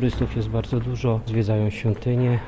Turystów 0.00 0.36
jest 0.36 0.48
bardzo 0.48 0.80
dużo, 0.80 1.20
zwiedzają 1.26 1.70
świątynię, 1.70 2.38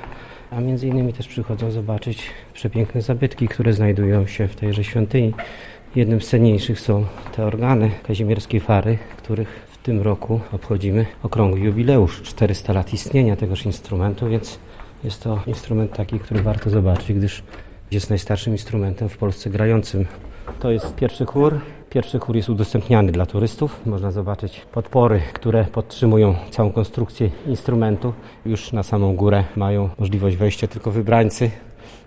a 0.51 0.60
między 0.60 0.87
innymi 0.87 1.12
też 1.12 1.28
przychodzą 1.28 1.71
zobaczyć 1.71 2.31
przepiękne 2.55 3.02
zabytki, 3.02 3.48
które 3.48 3.73
znajdują 3.73 4.27
się 4.27 4.48
w 4.48 4.56
tejże 4.56 4.85
świątyni. 4.85 5.35
Jednym 5.96 6.21
z 6.21 6.29
cenniejszych 6.29 6.80
są 6.80 7.07
te 7.37 7.46
organy 7.46 7.91
kazimierskiej 8.03 8.61
fary, 8.61 8.99
których 9.17 9.67
w 9.71 9.79
tym 9.79 10.03
roku 10.03 10.41
obchodzimy 10.53 11.07
okrągły 11.23 11.61
jubileusz 11.61 12.23
400 12.23 12.73
lat 12.73 12.93
istnienia 12.93 13.37
tegoż 13.37 13.66
instrumentu, 13.66 14.29
więc 14.29 14.59
jest 15.05 15.23
to 15.23 15.43
instrument 15.46 15.93
taki, 15.93 16.19
który 16.19 16.43
warto 16.43 16.71
zobaczyć, 16.71 17.12
gdyż 17.12 17.43
jest 17.91 18.11
najstarszym 18.11 18.53
instrumentem 18.53 19.09
w 19.09 19.16
Polsce 19.16 19.50
grającym. 19.50 20.07
To 20.61 20.71
jest 20.71 20.95
pierwszy 20.95 21.25
chór. 21.25 21.61
Pierwszy 21.93 22.18
chór 22.18 22.36
jest 22.36 22.48
udostępniany 22.48 23.12
dla 23.12 23.27
turystów. 23.27 23.86
Można 23.86 24.11
zobaczyć 24.11 24.61
podpory, 24.72 25.20
które 25.32 25.64
podtrzymują 25.64 26.34
całą 26.50 26.72
konstrukcję 26.72 27.30
instrumentu. 27.46 28.12
Już 28.46 28.72
na 28.72 28.82
samą 28.82 29.16
górę 29.16 29.45
mają 29.56 29.88
możliwość 29.98 30.36
wejścia 30.36 30.66
tylko 30.66 30.91
wybrańcy. 30.91 31.50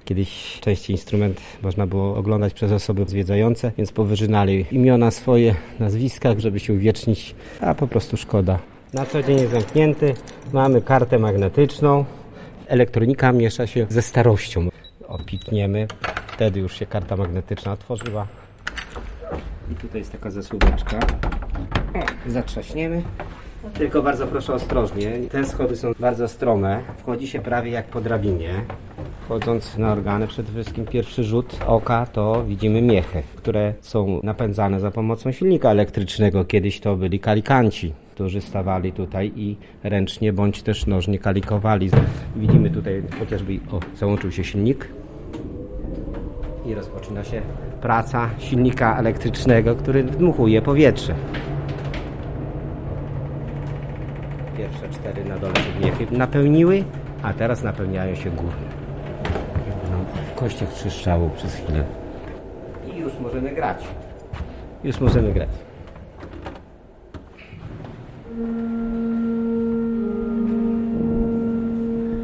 Kiedyś 0.06 0.60
częściej 0.62 0.94
instrument 0.94 1.42
można 1.62 1.88
było 1.88 2.16
oglądać 2.16 2.54
przez 2.54 2.72
osoby 2.72 3.06
zwiedzające, 3.08 3.72
więc 3.78 3.92
powyżynali 3.92 4.66
imiona 4.72 5.12
swoje, 5.12 5.56
nazwiska, 5.80 6.30
żeby 6.38 6.60
się 6.60 6.74
uwiecznić, 6.74 7.36
a 7.62 7.76
po 7.76 7.88
prostu 7.88 8.18
szkoda. 8.18 8.60
Na 8.94 9.06
co 9.06 9.24
dzień 9.24 9.40
jest 9.40 9.52
zamknięty. 9.52 10.14
Mamy 10.54 10.82
kartę 10.82 11.20
magnetyczną. 11.20 12.06
Elektronika 12.68 13.32
miesza 13.32 13.68
się 13.68 13.86
ze 13.90 14.02
starością. 14.02 14.70
Opitniemy, 15.08 15.88
wtedy 16.28 16.60
już 16.60 16.80
się 16.80 16.86
karta 16.86 17.16
magnetyczna 17.16 17.72
otworzyła. 17.72 18.28
I 19.72 19.76
tutaj 19.76 20.02
jest 20.02 20.12
taka 20.12 20.32
zasłóweczka. 20.32 21.00
O, 21.96 22.30
zatrzaśniemy. 22.32 23.02
Tylko 23.74 24.02
bardzo 24.02 24.28
proszę 24.28 24.54
ostrożnie. 24.54 25.12
Te 25.32 25.46
schody 25.46 25.76
są 25.76 25.92
bardzo 26.00 26.28
strome. 26.28 26.82
Wchodzi 26.98 27.28
się 27.28 27.40
prawie 27.40 27.72
jak 27.72 27.86
po 27.86 28.02
drabinie. 28.02 28.50
Wchodząc 29.26 29.78
na 29.78 29.92
organy, 29.92 30.28
przede 30.28 30.52
wszystkim 30.52 30.86
pierwszy 30.86 31.24
rzut 31.24 31.60
oka 31.68 32.06
to 32.06 32.44
widzimy 32.48 32.82
miechy, 32.82 33.24
które 33.36 33.74
są 33.82 34.20
napędzane 34.24 34.80
za 34.80 34.92
pomocą 34.92 35.32
silnika 35.32 35.70
elektrycznego. 35.70 36.46
Kiedyś 36.46 36.80
to 36.80 36.96
byli 36.96 37.20
kalikanci, 37.20 37.94
którzy 38.12 38.42
stawali 38.42 38.92
tutaj 38.92 39.32
i 39.36 39.56
ręcznie 39.84 40.34
bądź 40.34 40.62
też 40.62 40.86
nożnie 40.86 41.20
kalikowali. 41.20 41.90
Widzimy 42.36 42.70
tutaj 42.70 43.04
chociażby, 43.20 43.60
o, 43.72 43.80
załączył 43.96 44.32
się 44.32 44.44
silnik 44.44 44.88
i 46.66 46.74
rozpoczyna 46.74 47.24
się 47.24 47.42
praca 47.82 48.30
silnika 48.40 48.98
elektrycznego, 48.98 49.76
który 49.76 50.04
dmuchuje 50.04 50.62
powietrze. 50.62 51.16
Pierwsze 54.58 54.90
cztery 54.90 55.26
na 55.26 55.38
dole 55.38 55.54
miechy 55.84 56.08
napełniły, 56.12 56.84
a 57.24 57.34
teraz 57.34 57.64
napełniają 57.64 58.16
się 58.16 58.32
górne. 58.32 58.86
W 60.36 60.40
kościach 60.40 60.74
trzeszczało 60.74 61.30
przez 61.30 61.56
chwilę. 61.56 61.84
I 62.94 63.00
już 63.00 63.14
możemy 63.20 63.50
grać. 63.50 63.84
Już 64.84 65.00
możemy 65.00 65.34
grać. 65.34 65.50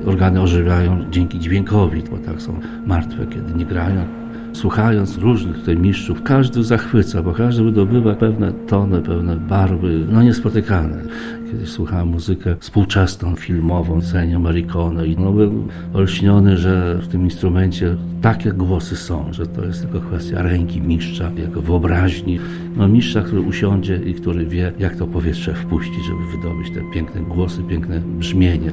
Organy 0.08 0.42
ożywiają 0.42 1.12
dzięki 1.12 1.40
dźwiękowi, 1.40 2.04
bo 2.12 2.18
tak 2.18 2.42
są 2.42 2.60
martwe, 2.86 3.26
kiedy 3.26 3.54
nie 3.54 3.66
grają. 3.66 4.21
Słuchając 4.54 5.18
różnych 5.18 5.60
tutaj 5.60 5.78
mistrzów, 5.78 6.24
każdy 6.24 6.64
zachwyca, 6.64 7.24
bo 7.24 7.34
każdy 7.34 7.64
wydobywa 7.64 8.16
pewne 8.16 8.52
tony, 8.52 9.02
pewne 9.02 9.36
barwy, 9.36 10.06
no 10.10 10.24
niespotykane. 10.24 11.04
Kiedyś 11.52 11.70
słuchałem 11.70 12.08
muzykę 12.08 12.56
współczesną, 12.60 13.36
filmową, 13.36 14.00
Ennio 14.16 14.40
Morricone 14.40 15.08
i 15.08 15.18
no 15.18 15.32
byłem 15.32 15.68
olśniony, 15.94 16.58
że 16.58 17.00
w 17.02 17.08
tym 17.08 17.24
instrumencie 17.24 17.96
takie 18.22 18.52
głosy 18.52 18.96
są, 18.96 19.34
że 19.34 19.48
to 19.48 19.66
jest 19.66 19.82
tylko 19.82 20.00
kwestia 20.00 20.42
ręki 20.42 20.82
mistrza, 20.82 21.32
jego 21.38 21.62
wyobraźni. 21.62 22.40
No 22.76 22.88
mistrza, 22.88 23.22
który 23.22 23.42
usiądzie 23.42 24.00
i 24.06 24.14
który 24.14 24.46
wie, 24.46 24.72
jak 24.80 24.96
to 24.96 25.08
powietrze 25.08 25.54
wpuścić, 25.54 26.06
żeby 26.06 26.38
wydobyć 26.38 26.74
te 26.74 26.94
piękne 26.94 27.22
głosy, 27.22 27.64
piękne 27.64 28.00
brzmienie 28.00 28.72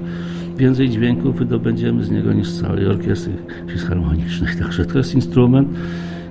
więcej 0.59 0.91
dźwięków 0.91 1.37
wydobędziemy 1.37 2.05
z 2.05 2.11
niego 2.11 2.33
niż 2.33 2.49
z 2.49 2.63
całej 2.63 2.87
orkiestry 2.87 3.33
filharmonicznej. 3.69 4.57
Także 4.63 4.85
to 4.85 4.99
jest 4.99 5.15
instrument, 5.15 5.69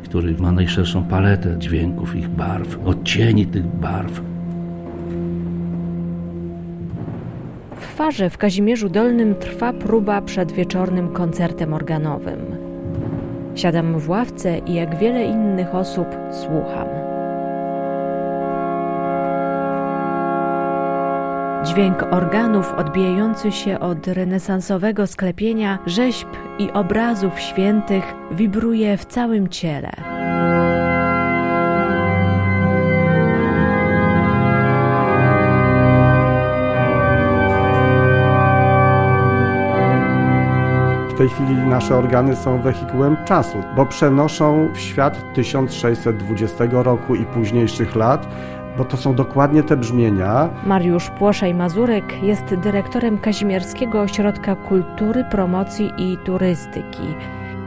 który 0.04 0.36
ma 0.40 0.52
najszerszą 0.52 1.04
paletę 1.04 1.56
dźwięków, 1.60 2.16
ich 2.16 2.30
barw, 2.30 2.80
odcieni 2.86 3.46
tych 3.46 3.66
barw. 3.66 4.22
W 7.80 7.86
farze 7.86 8.30
w 8.30 8.38
Kazimierzu 8.38 8.90
Dolnym 8.90 9.36
trwa 9.36 9.74
próba 9.74 10.22
przed 10.22 10.52
wieczornym 10.52 11.08
koncertem 11.08 11.74
organowym. 11.74 12.40
Siadam 13.56 14.00
w 14.00 14.10
ławce 14.10 14.58
i 14.58 14.74
jak 14.74 15.00
wiele 15.00 15.26
innych 15.26 15.76
osób 15.76 16.08
słucham. 16.32 17.07
Dźwięk 21.68 22.04
organów 22.12 22.74
odbijający 22.74 23.52
się 23.52 23.80
od 23.80 24.08
renesansowego 24.08 25.08
sklepienia 25.08 25.80
rzeźb 25.86 26.28
i 26.60 26.72
obrazów 26.72 27.40
świętych 27.40 28.04
wibruje 28.32 28.98
w 28.98 29.06
całym 29.06 29.48
ciele. 29.48 29.92
W 41.10 41.18
tej 41.18 41.30
chwili 41.30 41.56
nasze 41.56 41.96
organy 41.96 42.36
są 42.36 42.62
wehikułem 42.62 43.18
czasu, 43.26 43.64
bo 43.76 43.86
przenoszą 43.86 44.70
w 44.74 44.80
świat 44.80 45.34
1620 45.34 46.66
roku 46.72 47.16
i 47.16 47.26
późniejszych 47.26 47.96
lat 47.96 48.28
bo 48.78 48.86
to 48.86 48.98
są 48.98 49.16
dokładnie 49.16 49.64
te 49.64 49.78
brzmienia. 49.78 50.50
Mariusz 50.66 51.10
Płoszaj-Mazurek 51.10 52.24
jest 52.24 52.56
dyrektorem 52.56 53.18
Kazimierskiego 53.18 54.02
Ośrodka 54.02 54.56
Kultury, 54.56 55.26
Promocji 55.32 55.92
i 55.98 56.18
Turystyki. 56.26 57.16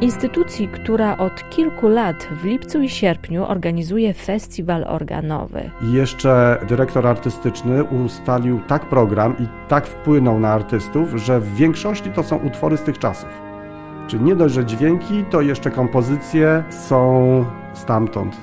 Instytucji, 0.01 0.69
która 0.69 1.17
od 1.17 1.51
kilku 1.51 1.89
lat 1.89 2.29
w 2.43 2.45
lipcu 2.45 2.83
i 2.83 2.89
sierpniu 2.89 3.45
organizuje 3.45 4.15
festiwal 4.15 4.85
organowy. 4.85 5.71
I 5.83 5.93
jeszcze 5.93 6.59
dyrektor 6.69 7.07
artystyczny 7.07 7.85
ustalił 7.85 8.61
tak 8.67 8.89
program 8.89 9.35
i 9.39 9.47
tak 9.69 9.87
wpłynął 9.87 10.41
na 10.41 10.49
artystów, 10.49 11.09
że 11.15 11.41
w 11.41 11.55
większości 11.55 12.11
to 12.11 12.23
są 12.23 12.37
utwory 12.37 12.77
z 12.77 12.83
tych 12.83 12.99
czasów. 12.99 13.29
Czyli 14.07 14.25
nie 14.25 14.37
dość, 14.37 14.55
że 14.55 14.65
dźwięki, 14.65 15.25
to 15.31 15.41
jeszcze 15.41 15.71
kompozycje 15.71 16.65
są 16.71 17.45
stamtąd, 17.75 18.37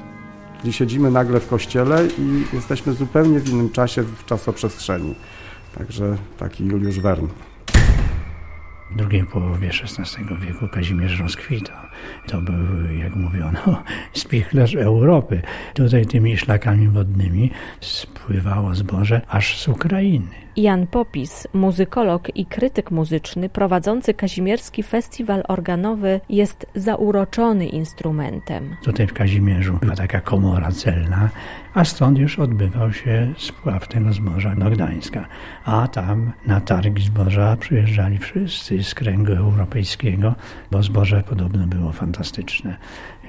Czyli 0.61 0.73
siedzimy 0.73 1.11
nagle 1.11 1.39
w 1.39 1.47
kościele 1.47 2.07
i 2.07 2.43
jesteśmy 2.53 2.93
zupełnie 2.93 3.39
w 3.39 3.49
innym 3.49 3.69
czasie, 3.69 4.03
w 4.03 4.25
czasoprzestrzeni. 4.25 5.15
Także 5.77 6.17
taki 6.37 6.65
Juliusz 6.65 6.99
Wern. 6.99 7.27
W 8.91 8.95
drugiej 8.95 9.25
połowie 9.25 9.69
XVI 9.69 10.25
wieku 10.41 10.67
Kazimierz 10.67 11.19
rozkwitał. 11.19 11.86
To 12.27 12.41
był, 12.41 12.95
jak 12.99 13.15
mówiono, 13.15 13.83
spichlerz 14.13 14.75
Europy. 14.75 15.41
Tutaj 15.73 16.05
tymi 16.05 16.37
szlakami 16.37 16.87
wodnymi 16.87 17.51
spływało 17.81 18.75
zboże 18.75 19.21
aż 19.27 19.61
z 19.61 19.67
Ukrainy. 19.67 20.47
Jan 20.57 20.87
Popis, 20.87 21.47
muzykolog 21.53 22.35
i 22.35 22.45
krytyk 22.45 22.91
muzyczny 22.91 23.49
prowadzący 23.49 24.13
Kazimierski 24.13 24.83
Festiwal 24.83 25.43
Organowy 25.47 26.21
jest 26.29 26.65
zauroczony 26.75 27.67
instrumentem. 27.67 28.75
Tutaj 28.83 29.07
w 29.07 29.13
Kazimierzu 29.13 29.77
była 29.81 29.95
taka 29.95 30.21
komora 30.21 30.71
celna, 30.71 31.29
a 31.73 31.85
stąd 31.85 32.17
już 32.17 32.39
odbywał 32.39 32.93
się 32.93 33.33
spław 33.37 33.87
tego 33.87 34.13
zboża 34.13 34.55
do 34.55 34.69
Gdańska. 34.69 35.27
A 35.65 35.87
tam 35.87 36.31
na 36.45 36.61
targi 36.61 37.03
zboża 37.03 37.57
przyjeżdżali 37.57 38.17
wszyscy 38.17 38.83
z 38.83 38.95
kręgu 38.95 39.33
europejskiego, 39.33 40.35
bo 40.71 40.83
zboże 40.83 41.23
podobno 41.29 41.67
było 41.67 41.86
fantastyczne. 41.91 42.77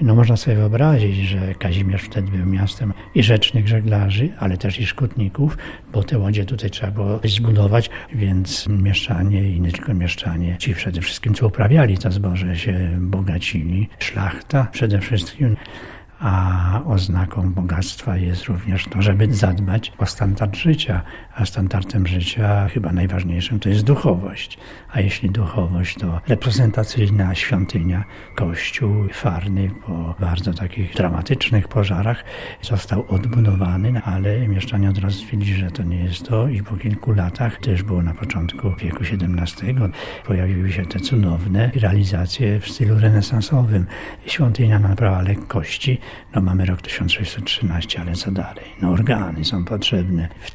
No 0.01 0.15
można 0.15 0.37
sobie 0.37 0.57
wyobrazić, 0.57 1.17
że 1.17 1.55
Kazimierz 1.55 2.03
wtedy 2.03 2.31
był 2.31 2.47
miastem 2.47 2.93
i 3.15 3.23
rzecznych 3.23 3.69
żeglarzy, 3.69 4.29
ale 4.39 4.57
też 4.57 4.81
i 4.81 4.87
szkutników, 4.87 5.59
bo 5.93 6.03
te 6.03 6.19
łodzie 6.19 6.45
tutaj 6.45 6.71
trzeba 6.71 6.93
było 6.93 7.21
zbudować, 7.25 7.91
więc 8.15 8.67
mieszczanie 8.69 9.51
i 9.51 9.61
nie 9.61 9.73
tylko 9.73 9.95
mieszczanie, 9.95 10.57
ci 10.59 10.75
przede 10.75 11.01
wszystkim 11.01 11.35
co 11.35 11.47
uprawiali 11.47 11.99
to 11.99 12.11
zboże 12.13 12.57
się 12.57 12.97
bogacili, 13.01 13.89
szlachta 13.99 14.69
przede 14.73 15.01
wszystkim, 15.01 15.57
a 16.21 16.83
oznaką 16.87 17.53
bogactwa 17.53 18.17
jest 18.17 18.45
również 18.45 18.85
to, 18.85 19.03
żeby 19.03 19.35
zadbać 19.35 19.93
o 19.99 20.07
standard 20.07 20.57
życia, 20.57 21.03
a 21.39 21.47
standardem 21.47 22.07
życia 22.07 22.69
chyba 22.69 22.93
najważniejszym 22.93 23.61
to 23.61 23.69
jest 23.69 23.85
duchowość. 23.85 24.59
A 24.93 25.01
jeśli 25.01 25.31
duchowość, 25.31 25.99
to 25.99 26.21
reprezentacyjna 26.29 27.35
świątynia, 27.35 28.05
kościół 28.35 29.09
farny 29.13 29.71
po 29.87 30.15
bardzo 30.21 30.55
takich 30.55 30.95
dramatycznych 30.95 31.69
pożarach 31.69 32.25
został 32.63 33.05
odbudowany, 33.09 34.03
ale 34.05 34.49
mieszczanie 34.49 34.91
od 34.91 34.99
razu 34.99 35.19
stwierdzili, 35.19 35.61
że 35.61 35.71
to 35.71 35.83
nie 35.83 36.05
jest 36.05 36.29
to 36.29 36.49
i 36.49 36.63
po 36.63 36.77
kilku 36.77 37.13
latach, 37.13 37.67
już 37.67 37.83
było 37.83 38.03
na 38.03 38.15
początku 38.15 38.75
wieku 38.79 38.99
XVII, 38.99 39.75
pojawiły 40.27 40.73
się 40.73 40.87
te 40.87 41.01
cudowne 41.01 41.71
realizacje 41.75 42.61
w 42.61 42.69
stylu 42.69 42.99
renesansowym. 42.99 43.87
Świątynia 44.27 44.79
naprawa 44.79 45.23
lekkości, 45.23 45.99
no 46.35 46.41
mamy 46.41 46.67
rok 46.67 46.83
1613, 46.83 48.01
ale 48.01 48.13
co 48.13 48.31
dalej? 48.31 48.65
No 48.83 48.91
organy 48.91 49.45
są 49.45 49.65
potrzebne. 49.65 50.29
W 50.41 50.51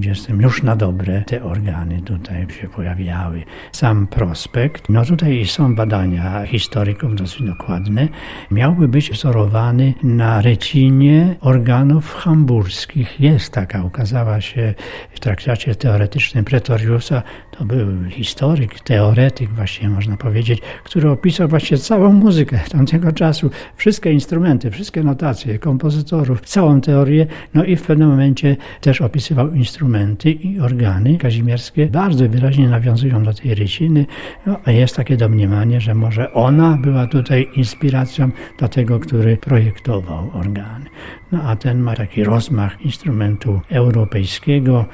1620 0.00 0.32
już 0.42 0.62
na 0.62 0.76
dobre. 0.76 1.22
Te 1.26 1.44
organy 1.44 2.02
tutaj 2.02 2.46
się 2.60 2.68
pojawiały. 2.68 3.42
Sam 3.72 4.06
prospekt, 4.06 4.88
no 4.88 5.04
tutaj 5.04 5.46
są 5.46 5.74
badania 5.74 6.46
historyków 6.46 7.14
dosyć 7.14 7.42
dokładne, 7.42 8.08
miałby 8.50 8.88
być 8.88 9.10
wzorowany 9.10 9.94
na 10.02 10.40
recinie 10.40 11.36
organów 11.40 12.14
hamburskich. 12.14 13.20
Jest 13.20 13.52
taka, 13.52 13.84
ukazała 13.84 14.40
się 14.40 14.74
w 15.10 15.20
traktacie 15.20 15.74
teoretycznym 15.74 16.44
Pretoriusa, 16.44 17.22
to 17.50 17.64
był 17.64 17.86
historyk, 18.10 18.80
teoretyk 18.80 19.50
właściwie 19.50 19.88
można 19.88 20.16
powiedzieć, 20.16 20.60
który 20.84 21.10
opisał 21.10 21.48
właśnie 21.48 21.78
całą 21.78 22.12
muzykę 22.12 22.60
tamtego 22.70 23.12
czasu, 23.12 23.50
wszystkie 23.76 24.12
instrumenty, 24.12 24.70
wszystkie 24.70 25.02
notacje 25.02 25.58
kompozytorów, 25.58 26.40
całą 26.40 26.80
teorię, 26.80 27.26
no 27.54 27.64
i 27.64 27.76
w 27.76 27.82
pewnym 27.82 28.08
momencie 28.08 28.56
też 28.80 29.00
opisywał 29.00 29.52
instrumenty 29.52 29.81
i 30.30 30.60
organy 30.60 31.18
kazimierskie, 31.18 31.86
bardzo 31.86 32.28
wyraźnie 32.28 32.68
nawiązują 32.68 33.24
do 33.24 33.34
tej 33.34 33.54
ryciny, 33.54 34.06
no, 34.46 34.56
jest 34.66 34.96
takie 34.96 35.16
domniemanie, 35.16 35.80
że 35.80 35.94
może 35.94 36.32
ona 36.32 36.76
była 36.76 37.06
tutaj 37.06 37.48
inspiracją 37.56 38.30
do 38.58 38.68
tego, 38.68 39.00
który 39.00 39.36
projektował 39.36 40.30
organy. 40.34 40.86
No 41.32 41.42
a 41.42 41.56
ten 41.56 41.80
ma 41.80 41.94
taki 41.94 42.24
rozmach 42.24 42.80
instrumentu 42.80 43.60
europejskiego, 43.70 44.84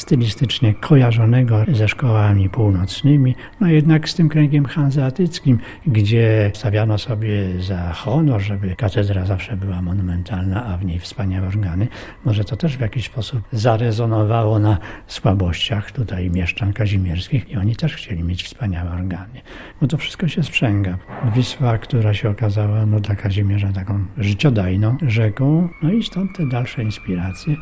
stylistycznie 0.00 0.74
kojarzonego 0.74 1.64
ze 1.72 1.88
szkołami 1.88 2.50
północnymi, 2.50 3.34
no 3.60 3.66
jednak 3.68 4.08
z 4.08 4.14
tym 4.14 4.28
kręgiem 4.28 4.64
hanzeatyckim, 4.64 5.58
gdzie 5.86 6.50
stawiano 6.54 6.98
sobie 6.98 7.62
za 7.62 7.92
honor, 7.92 8.40
żeby 8.40 8.76
katedra 8.76 9.24
zawsze 9.24 9.56
była 9.56 9.82
monumentalna, 9.82 10.66
a 10.66 10.76
w 10.76 10.84
niej 10.84 10.98
wspaniałe 10.98 11.48
organy. 11.48 11.88
Może 12.24 12.44
to 12.44 12.56
też 12.56 12.76
w 12.76 12.80
jakiś 12.80 13.06
sposób 13.06 13.40
zarezonowało 13.52 14.58
na 14.58 14.78
słabościach 15.06 15.92
tutaj 15.92 16.30
mieszczan 16.30 16.72
kazimierskich 16.72 17.50
i 17.50 17.56
oni 17.56 17.76
też 17.76 17.94
chcieli 17.94 18.24
mieć 18.24 18.42
wspaniałe 18.44 18.90
organy. 18.90 19.40
Bo 19.80 19.86
to 19.86 19.96
wszystko 19.96 20.28
się 20.28 20.42
sprzęga. 20.42 20.98
Wisła, 21.34 21.78
która 21.78 22.14
się 22.14 22.30
okazała 22.30 22.86
no, 22.86 23.00
dla 23.00 23.14
Kazimierza 23.14 23.72
taką 23.72 24.04
życiodajną 24.18 24.96
rzeką, 25.02 25.68
no 25.82 25.92
i 25.92 26.02
stąd 26.02 26.36
te 26.36 26.46
dalsze 26.46 26.82
inspiracje 26.82 27.56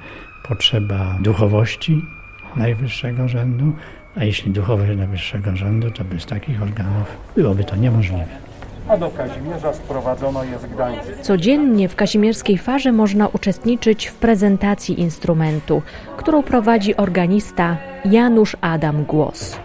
potrzeba 0.48 1.18
duchowości, 1.22 2.02
najwyższego 2.56 3.28
rzędu, 3.28 3.72
a 4.16 4.24
jeśli 4.24 4.52
duchowość 4.52 4.98
najwyższego 4.98 5.56
rzędu, 5.56 5.90
to 5.90 6.04
bez 6.04 6.26
takich 6.26 6.62
organów 6.62 7.06
byłoby 7.36 7.64
to 7.64 7.76
niemożliwe. 7.76 8.44
A 8.88 8.96
do 8.96 9.10
Kazimierza 9.10 9.72
sprowadzono 9.72 10.44
jest 10.44 10.66
Gdańsk. 10.66 11.20
Codziennie 11.20 11.88
w 11.88 11.96
kazimierskiej 11.96 12.58
farze 12.58 12.92
można 12.92 13.28
uczestniczyć 13.28 14.06
w 14.06 14.14
prezentacji 14.14 15.00
instrumentu, 15.00 15.82
którą 16.16 16.42
prowadzi 16.42 16.96
organista 16.96 17.76
Janusz 18.04 18.56
Adam 18.60 19.04
Głos. 19.04 19.56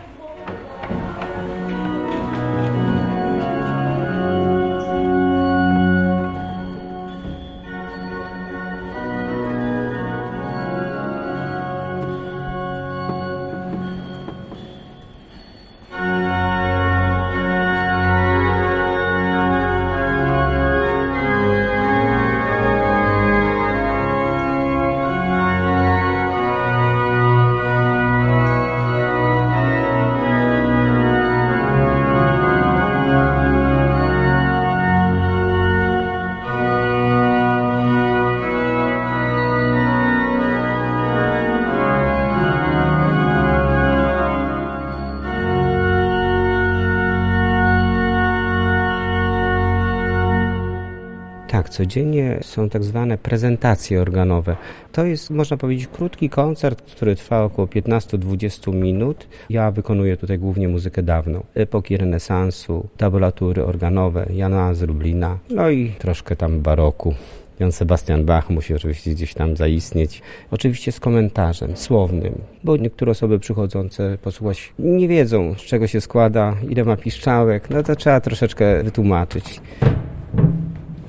Codziennie 51.79 52.39
są 52.41 52.69
tak 52.69 52.83
zwane 52.83 53.17
prezentacje 53.17 54.01
organowe. 54.01 54.55
To 54.91 55.05
jest, 55.05 55.29
można 55.29 55.57
powiedzieć, 55.57 55.87
krótki 55.87 56.29
koncert, 56.29 56.81
który 56.81 57.15
trwa 57.15 57.43
około 57.43 57.67
15-20 57.67 58.73
minut. 58.73 59.27
Ja 59.49 59.71
wykonuję 59.71 60.17
tutaj 60.17 60.39
głównie 60.39 60.67
muzykę 60.67 61.03
dawną, 61.03 61.43
epoki 61.55 61.97
renesansu, 61.97 62.87
tabulatury 62.97 63.65
organowe 63.65 64.25
Jana 64.33 64.73
z 64.73 64.81
Lublina, 64.81 65.37
no 65.49 65.69
i 65.69 65.91
troszkę 65.99 66.35
tam 66.35 66.61
baroku. 66.61 67.13
Jan 67.59 67.71
Sebastian 67.71 68.25
Bach 68.25 68.49
musi 68.49 68.73
oczywiście 68.73 69.11
gdzieś 69.11 69.33
tam 69.33 69.57
zaistnieć. 69.57 70.21
Oczywiście 70.51 70.91
z 70.91 70.99
komentarzem 70.99 71.77
słownym, 71.77 72.41
bo 72.63 72.77
niektóre 72.77 73.11
osoby 73.11 73.39
przychodzące 73.39 74.17
posłuchać 74.21 74.73
nie 74.79 75.07
wiedzą, 75.07 75.55
z 75.57 75.61
czego 75.61 75.87
się 75.87 76.01
składa, 76.01 76.55
ile 76.69 76.83
ma 76.83 76.97
piszczałek, 76.97 77.69
no 77.69 77.83
to 77.83 77.95
trzeba 77.95 78.21
troszeczkę 78.21 78.83
wytłumaczyć. 78.83 79.61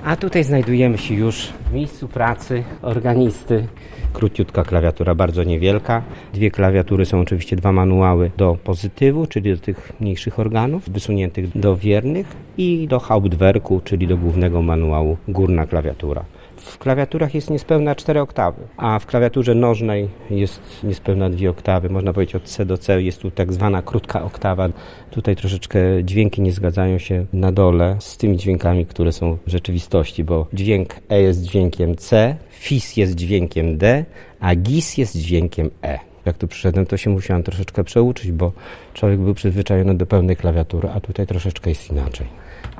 A 0.05 0.15
tutaj 0.15 0.43
znajdujemy 0.43 0.97
się 0.97 1.13
już 1.13 1.47
w 1.69 1.73
miejscu 1.73 2.07
pracy 2.07 2.63
organisty. 2.81 3.67
Króciutka 4.13 4.63
klawiatura, 4.63 5.15
bardzo 5.15 5.43
niewielka. 5.43 6.03
Dwie 6.33 6.51
klawiatury 6.51 7.05
są 7.05 7.19
oczywiście 7.19 7.55
dwa 7.55 7.71
manuały 7.71 8.31
do 8.37 8.57
pozytywu, 8.63 9.25
czyli 9.27 9.55
do 9.55 9.61
tych 9.61 9.93
mniejszych 9.99 10.39
organów, 10.39 10.89
wysuniętych 10.89 11.57
do 11.57 11.75
wiernych 11.75 12.27
i 12.57 12.87
do 12.87 12.99
Hauptwerku, 12.99 13.81
czyli 13.83 14.07
do 14.07 14.17
głównego 14.17 14.61
manuału, 14.61 15.17
górna 15.27 15.65
klawiatura. 15.65 16.25
W 16.61 16.77
klawiaturach 16.77 17.35
jest 17.35 17.49
niespełna 17.49 17.95
4 17.95 18.21
oktawy, 18.21 18.61
a 18.77 18.99
w 18.99 19.05
klawiaturze 19.05 19.55
nożnej 19.55 20.09
jest 20.29 20.61
niespełna 20.83 21.29
2 21.29 21.49
oktawy. 21.49 21.89
Można 21.89 22.13
powiedzieć 22.13 22.35
od 22.35 22.43
C 22.43 22.65
do 22.65 22.77
C 22.77 23.01
jest 23.01 23.21
tu 23.21 23.31
tak 23.31 23.53
zwana 23.53 23.81
krótka 23.81 24.23
oktawa. 24.23 24.69
Tutaj 25.11 25.35
troszeczkę 25.35 25.79
dźwięki 26.03 26.41
nie 26.41 26.51
zgadzają 26.51 26.97
się 26.97 27.25
na 27.33 27.51
dole 27.51 27.95
z 27.99 28.17
tymi 28.17 28.37
dźwiękami, 28.37 28.85
które 28.85 29.11
są 29.11 29.37
w 29.47 29.49
rzeczywistości, 29.51 30.23
bo 30.23 30.47
dźwięk 30.53 30.95
E 31.09 31.21
jest 31.21 31.41
dźwiękiem 31.41 31.95
C, 31.95 32.35
FIS 32.49 32.97
jest 32.97 33.15
dźwiękiem 33.15 33.77
D, 33.77 34.05
a 34.39 34.55
GIS 34.55 34.97
jest 34.97 35.17
dźwiękiem 35.17 35.69
E. 35.83 35.99
Jak 36.25 36.37
tu 36.37 36.47
przyszedłem, 36.47 36.85
to 36.85 36.97
się 36.97 37.09
musiałem 37.09 37.43
troszeczkę 37.43 37.83
przeuczyć, 37.83 38.31
bo 38.31 38.51
człowiek 38.93 39.19
był 39.19 39.33
przyzwyczajony 39.33 39.97
do 39.97 40.05
pełnej 40.05 40.35
klawiatury, 40.35 40.89
a 40.95 40.99
tutaj 40.99 41.27
troszeczkę 41.27 41.69
jest 41.69 41.91
inaczej. 41.91 42.27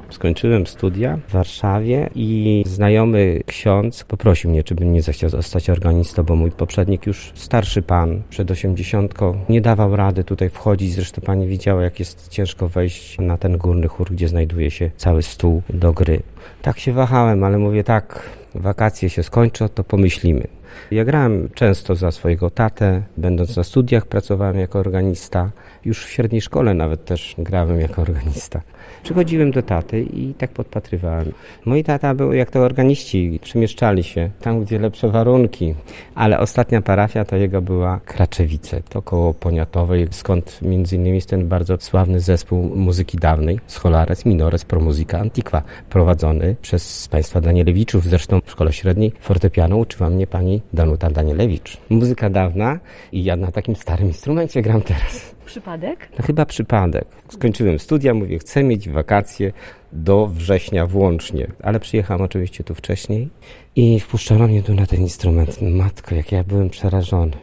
Skończyłem 0.09 0.67
studia 0.67 1.19
w 1.27 1.31
Warszawie 1.31 2.09
i 2.15 2.63
znajomy 2.65 3.39
ksiądz 3.45 4.03
poprosił 4.03 4.49
mnie, 4.49 4.63
czy 4.63 4.75
bym 4.75 4.93
nie 4.93 5.01
zechciał 5.01 5.29
zostać 5.29 5.69
organistą, 5.69 6.23
bo 6.23 6.35
mój 6.35 6.51
poprzednik 6.51 7.05
już 7.05 7.31
starszy 7.35 7.81
pan, 7.81 8.21
przed 8.29 8.51
osiemdziesiątką, 8.51 9.37
nie 9.49 9.61
dawał 9.61 9.95
rady 9.95 10.23
tutaj 10.23 10.49
wchodzić. 10.49 10.93
Zresztą 10.93 11.21
pani 11.21 11.47
widziała, 11.47 11.83
jak 11.83 11.99
jest 11.99 12.27
ciężko 12.27 12.67
wejść 12.67 13.19
na 13.19 13.37
ten 13.37 13.57
górny 13.57 13.87
chór, 13.87 14.11
gdzie 14.11 14.27
znajduje 14.27 14.71
się 14.71 14.91
cały 14.97 15.23
stół 15.23 15.61
do 15.69 15.93
gry. 15.93 16.19
Tak 16.61 16.79
się 16.79 16.93
wahałem, 16.93 17.43
ale 17.43 17.57
mówię 17.57 17.83
tak, 17.83 18.29
wakacje 18.55 19.09
się 19.09 19.23
skończą, 19.23 19.69
to 19.69 19.83
pomyślimy. 19.83 20.47
Ja 20.91 21.05
grałem 21.05 21.49
często 21.53 21.95
za 21.95 22.11
swojego 22.11 22.49
tatę, 22.49 23.03
będąc 23.17 23.57
na 23.57 23.63
studiach 23.63 24.05
pracowałem 24.05 24.59
jako 24.59 24.79
organista. 24.79 25.51
Już 25.85 26.05
w 26.05 26.09
średniej 26.09 26.41
szkole 26.41 26.73
nawet 26.73 27.05
też 27.05 27.35
grałem 27.37 27.79
jako 27.79 28.01
organista. 28.01 28.61
Przychodziłem 29.03 29.51
do 29.51 29.61
taty 29.61 30.01
i 30.01 30.33
tak 30.33 30.51
podpatrywałem. 30.51 31.31
Mój 31.65 31.83
tata 31.83 32.13
był 32.15 32.33
jak 32.33 32.51
to 32.51 32.59
organiści, 32.59 33.39
przemieszczali 33.43 34.03
się 34.03 34.29
tam, 34.41 34.63
gdzie 34.63 34.79
lepsze 34.79 35.09
warunki. 35.09 35.75
Ale 36.15 36.39
ostatnia 36.39 36.81
parafia 36.81 37.25
to 37.25 37.35
jego 37.35 37.61
była 37.61 37.99
Kraczewice, 38.05 38.81
to 38.89 39.01
koło 39.01 39.33
Poniatowej, 39.33 40.07
skąd 40.11 40.61
między 40.61 40.95
innymi 40.95 41.15
jest 41.15 41.29
ten 41.29 41.47
bardzo 41.47 41.77
sławny 41.79 42.19
zespół 42.19 42.75
muzyki 42.75 43.17
dawnej, 43.17 43.59
Scholares 43.67 44.25
Minores 44.25 44.65
Pro 44.65 44.81
Musica 44.81 45.19
Antiqua, 45.19 45.61
prowadzony 45.89 46.55
przez 46.61 47.07
państwa 47.07 47.41
Danielewiczów. 47.41 48.05
Zresztą 48.05 48.41
w 48.45 48.51
szkole 48.51 48.73
średniej 48.73 49.11
fortepianu 49.19 49.79
uczyła 49.79 50.09
mnie 50.09 50.27
pani 50.27 50.60
Danuta 50.73 51.09
Danielewicz. 51.09 51.77
Muzyka 51.89 52.29
dawna 52.29 52.79
i 53.11 53.23
ja 53.23 53.35
na 53.35 53.51
takim 53.51 53.75
starym 53.75 54.07
instrumencie 54.07 54.61
gram 54.61 54.81
teraz. 54.81 55.35
Przypadek? 55.45 56.09
No 56.19 56.25
chyba 56.25 56.45
przypadek. 56.45 57.05
Skończyłem 57.29 57.79
studia, 57.79 58.13
mówię, 58.13 58.39
chcę 58.39 58.63
mieć 58.63 58.89
wakacje 58.89 59.51
do 59.93 60.27
września 60.27 60.85
włącznie, 60.85 61.47
ale 61.63 61.79
przyjechałem 61.79 62.21
oczywiście 62.21 62.63
tu 62.63 62.75
wcześniej 62.75 63.29
i 63.75 63.99
wpuszczono 63.99 64.47
mnie 64.47 64.63
tu 64.63 64.73
na 64.73 64.85
ten 64.85 65.01
instrument. 65.01 65.61
Matko, 65.61 66.15
jak 66.15 66.31
ja 66.31 66.43
byłem 66.43 66.69
przerażony. 66.69 67.37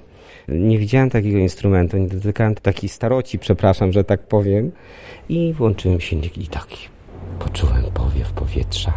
Nie 0.48 0.78
widziałem 0.78 1.10
takiego 1.10 1.38
instrumentu, 1.38 1.96
nie 1.96 2.08
dotykałem 2.08 2.54
takiej 2.54 2.88
staroci, 2.88 3.38
przepraszam, 3.38 3.92
że 3.92 4.04
tak 4.04 4.20
powiem. 4.20 4.72
I 5.28 5.52
włączyłem 5.52 6.00
silnik 6.00 6.38
i 6.38 6.46
taki 6.46 6.88
poczułem 7.38 7.84
powiew 7.94 8.32
powietrza. 8.32 8.92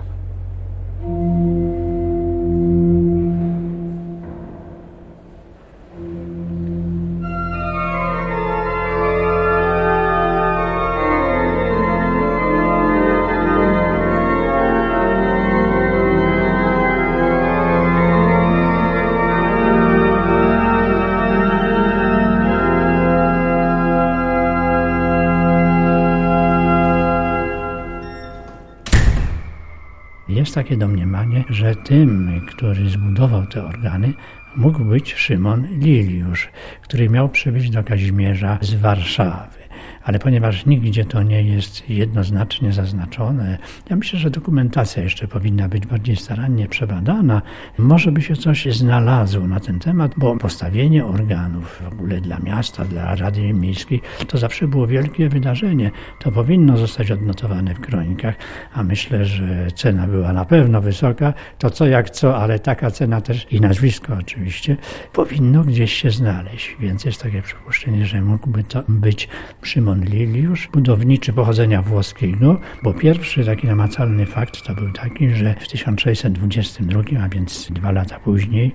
Jest 30.52 30.68
takie 30.68 30.78
domniemanie, 30.78 31.44
że 31.50 31.76
tym, 31.76 32.42
który 32.48 32.90
zbudował 32.90 33.46
te 33.46 33.66
organy, 33.66 34.14
mógł 34.56 34.86
być 34.86 35.14
Szymon 35.14 35.68
Liliusz, 35.80 36.50
który 36.82 37.10
miał 37.10 37.30
przybyć 37.30 37.70
do 37.70 37.84
Kazimierza 37.84 38.58
z 38.62 38.74
Warszawy 38.74 39.61
ale 40.04 40.20
ponieważ 40.20 40.66
nigdzie 40.66 41.06
to 41.06 41.24
nie 41.24 41.44
jest 41.44 41.90
jednoznacznie 41.90 42.74
zaznaczone, 42.74 43.58
ja 43.90 43.96
myślę, 43.96 44.20
że 44.20 44.30
dokumentacja 44.30 45.04
jeszcze 45.04 45.28
powinna 45.28 45.70
być 45.70 45.88
bardziej 45.88 46.16
starannie 46.16 46.68
przebadana. 46.68 47.42
Może 47.78 48.12
by 48.12 48.22
się 48.22 48.36
coś 48.36 48.66
znalazło 48.66 49.48
na 49.48 49.60
ten 49.60 49.80
temat, 49.80 50.12
bo 50.18 50.38
postawienie 50.38 51.06
organów 51.06 51.82
w 51.84 51.94
ogóle 51.94 52.22
dla 52.22 52.40
miasta, 52.40 52.86
dla 52.86 53.16
Rady 53.16 53.54
Miejskiej, 53.54 54.02
to 54.28 54.38
zawsze 54.38 54.68
było 54.68 54.88
wielkie 54.88 55.30
wydarzenie. 55.30 55.92
To 56.20 56.32
powinno 56.32 56.78
zostać 56.78 57.12
odnotowane 57.12 57.76
w 57.76 57.80
kronikach, 57.80 58.36
a 58.74 58.84
myślę, 58.84 59.26
że 59.26 59.68
cena 59.76 60.08
była 60.08 60.34
na 60.34 60.46
pewno 60.46 60.82
wysoka. 60.82 61.34
To 61.58 61.70
co 61.70 61.86
jak 61.86 62.10
co, 62.10 62.38
ale 62.38 62.60
taka 62.60 62.92
cena 62.92 63.22
też 63.22 63.48
i 63.52 63.62
nazwisko 63.62 64.14
oczywiście 64.20 64.78
powinno 65.14 65.64
gdzieś 65.64 65.94
się 65.94 66.12
znaleźć. 66.12 66.76
Więc 66.80 67.06
jest 67.06 67.24
takie 67.24 67.42
przypuszczenie, 67.42 68.06
że 68.06 68.22
mógłby 68.22 68.64
to 68.64 68.84
być 68.88 69.30
Szymon 69.62 69.91
Szymon 69.92 70.06
Liliusz, 70.06 70.70
budowniczy 70.74 71.34
pochodzenia 71.34 71.82
włoskiego, 71.82 72.60
bo 72.84 72.94
pierwszy 72.94 73.46
taki 73.46 73.68
namacalny 73.68 74.26
fakt 74.26 74.62
to 74.62 74.76
był 74.76 74.92
taki, 74.92 75.30
że 75.30 75.56
w 75.60 75.68
1622, 75.68 77.02
a 77.24 77.30
więc 77.30 77.72
dwa 77.72 77.92
lata 77.92 78.20
później, 78.20 78.72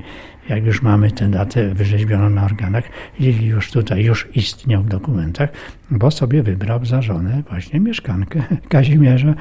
jak 0.49 0.67
już 0.67 0.83
mamy 0.83 1.11
tę 1.11 1.29
datę 1.29 1.75
wyrzeźbioną 1.75 2.31
na 2.31 2.45
organach, 2.45 2.85
Liliusz 3.21 3.71
tutaj 3.71 4.05
już 4.05 4.29
istniał 4.35 4.83
w 4.83 4.89
dokumentach, 4.89 5.51
bo 5.91 6.11
sobie 6.11 6.43
wybrał 6.43 6.85
za 6.85 7.03
żonę 7.03 7.43
właśnie 7.51 7.81
mieszkankę 7.81 8.43
Kazimierza. 8.69 9.35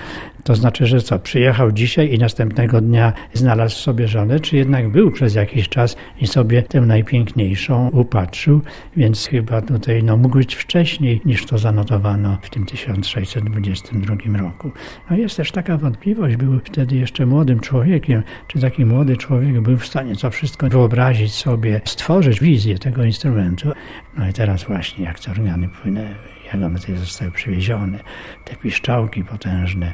To 0.44 0.56
znaczy, 0.56 0.86
że 0.86 1.02
co, 1.02 1.20
przyjechał 1.20 1.72
dzisiaj 1.72 2.14
i 2.14 2.20
następnego 2.20 2.82
dnia 2.82 3.14
znalazł 3.34 3.76
sobie 3.76 4.08
żonę, 4.08 4.40
czy 4.40 4.58
jednak 4.58 4.90
był 4.90 5.12
przez 5.12 5.36
jakiś 5.36 5.70
czas 5.70 5.96
i 6.22 6.28
sobie 6.28 6.64
tę 6.64 6.82
najpiękniejszą 6.82 7.90
upatrzył, 7.90 8.62
więc 8.98 9.28
chyba 9.28 9.62
tutaj 9.62 10.04
no, 10.04 10.18
mógł 10.18 10.38
być 10.38 10.56
wcześniej 10.56 11.22
niż 11.26 11.46
to 11.46 11.58
zanotowano 11.58 12.38
w 12.42 12.50
tym 12.50 12.66
1622 12.66 14.38
roku. 14.38 14.72
No 15.10 15.18
jest 15.18 15.38
też 15.38 15.52
taka 15.52 15.78
wątpliwość, 15.78 16.36
był 16.36 16.60
wtedy 16.60 16.96
jeszcze 16.96 17.26
młodym 17.26 17.60
człowiekiem, 17.60 18.24
czy 18.48 18.60
taki 18.60 18.86
młody 18.86 19.18
człowiek 19.18 19.62
był 19.62 19.78
w 19.78 19.86
stanie 19.86 20.16
co 20.16 20.32
wszystko 20.32 20.70
wyobrazić 20.70 21.34
sobie, 21.34 21.82
stworzyć 21.86 22.40
wizję 22.40 22.80
tego 22.80 23.04
instrumentu. 23.04 23.72
No 24.18 24.30
i 24.30 24.34
teraz 24.34 24.64
właśnie 24.64 25.06
jak 25.06 25.20
te 25.20 25.32
organy 25.32 25.70
płynęły 25.82 26.35
jak 26.46 26.56
one 26.56 26.80
tutaj 26.80 26.98
zostały 26.98 27.32
przywiezione, 27.32 28.00
te 28.46 28.56
piszczałki 28.56 29.24
potężne, 29.24 29.94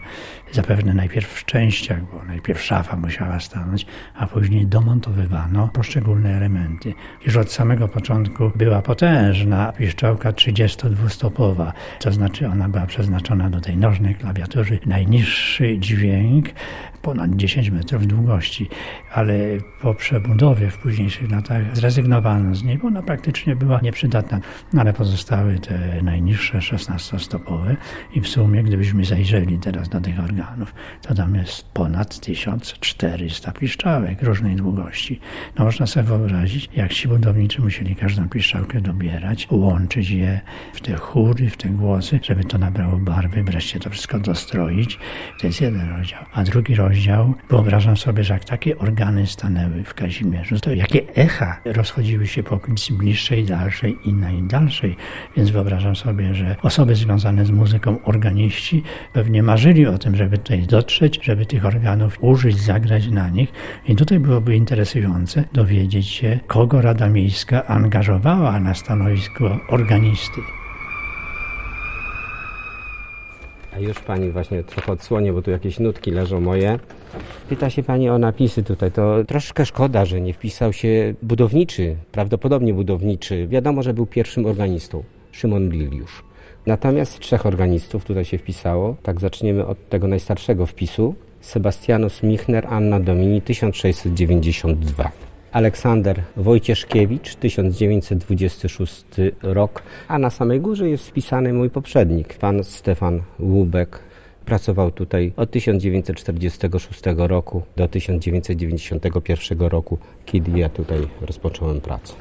zapewne 0.52 0.94
najpierw 0.94 1.28
w 1.28 1.46
częściach, 1.46 2.02
bo 2.12 2.24
najpierw 2.24 2.62
szafa 2.62 2.98
musiała 2.98 3.40
stanąć, 3.40 3.86
a 4.16 4.28
później 4.28 4.68
domontowywano 4.68 5.68
poszczególne 5.68 6.38
elementy. 6.38 6.94
Już 7.26 7.38
od 7.38 7.52
samego 7.52 7.88
początku 7.88 8.52
była 8.56 8.82
potężna 8.82 9.72
piszczałka 9.72 10.32
32-stopowa, 10.32 11.72
to 12.00 12.12
znaczy 12.12 12.48
ona 12.48 12.70
była 12.70 12.86
przeznaczona 12.86 13.50
do 13.50 13.62
tej 13.62 13.78
nożnej 13.78 14.16
klawiatury. 14.16 14.80
Najniższy 14.86 15.78
dźwięk 15.80 16.50
ponad 17.02 17.36
10 17.36 17.70
metrów 17.70 18.08
długości, 18.08 18.70
ale 19.14 19.34
po 19.82 19.94
przebudowie 19.94 20.72
w 20.72 20.78
późniejszych 20.78 21.32
latach 21.32 21.76
zrezygnowano 21.76 22.56
z 22.56 22.64
niej, 22.64 22.78
bo 22.78 22.88
ona 22.88 23.02
praktycznie 23.02 23.56
była 23.56 23.80
nieprzydatna, 23.82 24.40
no, 24.74 24.82
ale 24.82 24.94
pozostały 24.94 25.60
te 25.60 26.02
najniższe 26.04 26.41
16-stopowe 26.50 27.76
i 28.14 28.22
w 28.22 28.28
sumie, 28.28 28.64
gdybyśmy 28.64 29.06
zajrzeli 29.06 29.58
teraz 29.58 29.90
do 29.90 30.02
tych 30.02 30.20
organów, 30.20 30.74
to 31.02 31.16
tam 31.16 31.36
jest 31.36 31.72
ponad 31.74 32.20
1400 32.20 33.52
piszczałek 33.52 34.24
różnej 34.24 34.56
długości. 34.56 35.20
No 35.58 35.66
można 35.66 35.88
sobie 35.88 36.08
wyobrazić, 36.08 36.70
jak 36.76 36.94
ci 36.94 37.08
budowniczy 37.08 37.62
musieli 37.62 37.96
każdą 37.96 38.30
piszczałkę 38.30 38.82
dobierać, 38.82 39.48
łączyć 39.52 40.10
je 40.10 40.42
w 40.74 40.82
te 40.82 40.96
chóry, 40.96 41.50
w 41.50 41.58
te 41.58 41.70
głosy, 41.70 42.20
żeby 42.24 42.44
to 42.44 42.58
nabrało 42.58 42.98
barwy, 42.98 43.44
wreszcie 43.44 43.80
to 43.80 43.90
wszystko 43.90 44.20
dostroić. 44.20 45.00
To 45.40 45.48
jest 45.48 45.62
jeden 45.62 45.90
rozdział. 45.90 46.26
A 46.34 46.44
drugi 46.44 46.76
rozdział 46.76 47.34
wyobrażam 47.50 47.98
sobie, 47.98 48.24
że 48.24 48.34
jak 48.34 48.46
takie 48.46 48.78
organy 48.78 49.28
stanęły 49.28 49.84
w 49.84 49.94
Kazimierzu, 49.94 50.60
to 50.60 50.74
jakie 50.74 51.16
echa 51.16 51.62
rozchodziły 51.66 52.28
się 52.28 52.44
po 52.44 52.56
okolicy 52.56 52.94
bliższej, 52.94 53.46
dalszej, 53.46 53.98
i 54.06 54.14
dalszej. 54.48 54.96
Więc 55.38 55.50
wyobrażam 55.50 55.96
sobie, 55.96 56.31
że 56.34 56.56
osoby 56.64 56.96
związane 56.96 57.46
z 57.46 57.52
muzyką, 57.52 58.04
organiści, 58.04 58.84
pewnie 59.14 59.44
marzyli 59.44 59.88
o 59.88 59.98
tym, 59.98 60.16
żeby 60.16 60.38
tutaj 60.38 60.62
dotrzeć, 60.62 61.20
żeby 61.24 61.46
tych 61.46 61.66
organów 61.66 62.18
użyć, 62.22 62.58
zagrać 62.58 63.08
na 63.08 63.30
nich. 63.30 63.52
I 63.88 63.96
tutaj 63.96 64.20
byłoby 64.20 64.56
interesujące 64.56 65.44
dowiedzieć 65.54 66.08
się, 66.08 66.40
kogo 66.48 66.82
Rada 66.82 67.10
Miejska 67.10 67.66
angażowała 67.66 68.60
na 68.60 68.74
stanowisko 68.74 69.60
organisty. 69.70 70.42
A 73.76 73.80
już 73.80 74.00
pani 74.00 74.32
właśnie 74.32 74.64
trochę 74.64 74.92
odsłonię, 74.92 75.34
bo 75.34 75.42
tu 75.42 75.52
jakieś 75.52 75.80
nutki 75.80 76.12
leżą 76.12 76.42
moje. 76.42 76.80
Pyta 77.50 77.70
się 77.70 77.84
pani 77.84 78.10
o 78.10 78.18
napisy 78.18 78.64
tutaj. 78.64 78.92
To 78.92 79.24
troszkę 79.24 79.66
szkoda, 79.66 80.06
że 80.06 80.22
nie 80.22 80.34
wpisał 80.34 80.74
się 80.74 81.14
budowniczy, 81.22 81.96
prawdopodobnie 82.12 82.74
budowniczy. 82.74 83.48
Wiadomo, 83.48 83.84
że 83.84 83.94
był 83.94 84.06
pierwszym 84.06 84.46
organistą, 84.46 85.04
Szymon 85.32 85.70
Liliusz. 85.70 86.24
Natomiast 86.66 87.20
trzech 87.20 87.46
organistów 87.46 88.06
tutaj 88.06 88.26
się 88.26 88.38
wpisało. 88.38 88.96
Tak 89.04 89.20
zaczniemy 89.20 89.66
od 89.66 89.90
tego 89.90 90.08
najstarszego 90.08 90.66
wpisu. 90.66 91.16
Sebastianus 91.40 92.24
Michner, 92.24 92.68
Anna 92.70 93.00
Domini, 93.00 93.42
1692. 93.42 95.12
Aleksander 95.52 96.22
Wojcieszkiewicz, 96.38 97.36
1926 97.36 99.06
rok, 99.42 99.84
a 100.08 100.20
na 100.20 100.30
samej 100.30 100.62
górze 100.62 100.90
jest 100.90 101.08
wpisany 101.08 101.54
mój 101.54 101.70
poprzednik, 101.70 102.38
pan 102.38 102.64
Stefan 102.64 103.22
Łubek. 103.40 104.00
Pracował 104.46 104.92
tutaj 104.92 105.34
od 105.38 105.52
1946 105.52 107.02
roku 107.18 107.62
do 107.76 107.88
1991 107.88 109.60
roku, 109.60 109.98
kiedy 110.26 110.60
ja 110.60 110.70
tutaj 110.70 111.08
rozpocząłem 111.22 111.82
pracę. 111.82 112.14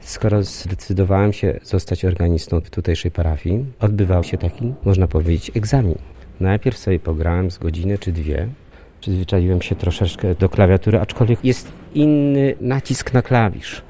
Skoro 0.00 0.42
zdecydowałem 0.42 1.32
się 1.32 1.60
zostać 1.62 2.04
organistą 2.04 2.60
w 2.60 2.70
tutejszej 2.70 3.10
parafii, 3.10 3.64
odbywał 3.80 4.24
się 4.24 4.38
taki, 4.38 4.72
można 4.84 5.06
powiedzieć, 5.08 5.50
egzamin. 5.56 5.98
Najpierw 6.40 6.78
sobie 6.78 6.98
pograłem 6.98 7.50
z 7.50 7.58
godziny 7.58 7.98
czy 7.98 8.12
dwie, 8.12 8.48
Przyzwyczaiłem 9.00 9.62
się 9.62 9.74
troszeczkę 9.74 10.34
do 10.34 10.48
klawiatury, 10.48 11.00
aczkolwiek 11.00 11.44
jest 11.44 11.72
inny 11.94 12.54
nacisk 12.60 13.12
na 13.12 13.22
klawisz. 13.22 13.82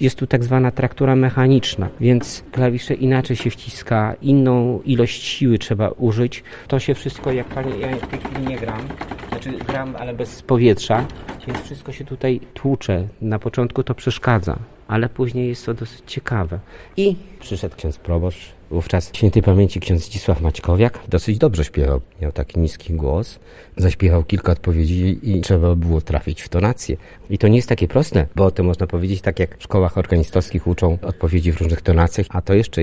Jest 0.00 0.18
tu 0.18 0.26
tak 0.26 0.44
zwana 0.44 0.70
traktura 0.70 1.16
mechaniczna, 1.16 1.88
więc 2.00 2.44
klawisze 2.52 2.94
inaczej 2.94 3.36
się 3.36 3.50
wciska, 3.50 4.14
inną 4.22 4.80
ilość 4.84 5.22
siły 5.22 5.58
trzeba 5.58 5.88
użyć. 5.88 6.44
To 6.68 6.78
się 6.78 6.94
wszystko, 6.94 7.32
jak 7.32 7.46
pani, 7.46 7.80
ja 7.80 7.96
w 7.96 8.06
tej 8.06 8.18
chwili 8.18 8.46
nie 8.46 8.56
gram, 8.56 8.80
znaczy 9.28 9.52
gram, 9.52 9.96
ale 9.96 10.14
bez 10.14 10.42
powietrza, 10.42 11.06
więc 11.46 11.60
wszystko 11.60 11.92
się 11.92 12.04
tutaj 12.04 12.40
tłucze. 12.54 13.08
Na 13.20 13.38
początku 13.38 13.82
to 13.82 13.94
przeszkadza, 13.94 14.58
ale 14.88 15.08
później 15.08 15.48
jest 15.48 15.66
to 15.66 15.74
dosyć 15.74 16.02
ciekawe. 16.06 16.58
I 16.96 17.16
przyszedł 17.40 17.76
ksiądz 17.76 17.98
proboszcz, 17.98 18.52
wówczas 18.70 19.10
świętej 19.14 19.42
pamięci 19.42 19.80
ksiądz 19.80 20.04
Zdzisław 20.04 20.40
Maćkowiak. 20.40 21.00
Dosyć 21.08 21.38
dobrze 21.38 21.64
śpiewał, 21.64 22.00
miał 22.22 22.32
taki 22.32 22.60
niski 22.60 22.94
głos. 22.94 23.38
Zaśpiewał 23.76 24.24
kilka 24.24 24.52
odpowiedzi 24.52 25.18
i 25.22 25.40
trzeba 25.40 25.74
było 25.74 26.00
trafić 26.00 26.42
w 26.42 26.48
tonację. 26.48 26.96
I 27.30 27.38
to 27.38 27.48
nie 27.48 27.56
jest 27.56 27.68
takie 27.68 27.88
proste, 27.88 28.26
bo 28.36 28.50
to 28.50 28.62
można 28.62 28.86
powiedzieć 28.86 29.20
tak 29.20 29.38
jak 29.38 29.58
w 29.58 29.62
szkołach 29.62 29.98
organistowskich 29.98 30.66
uczą 30.66 30.98
odpowiedzi 31.02 31.52
w 31.52 31.60
różnych 31.60 31.82
tonacjach, 31.82 32.26
a 32.30 32.42
to 32.42 32.54
jeszcze 32.54 32.82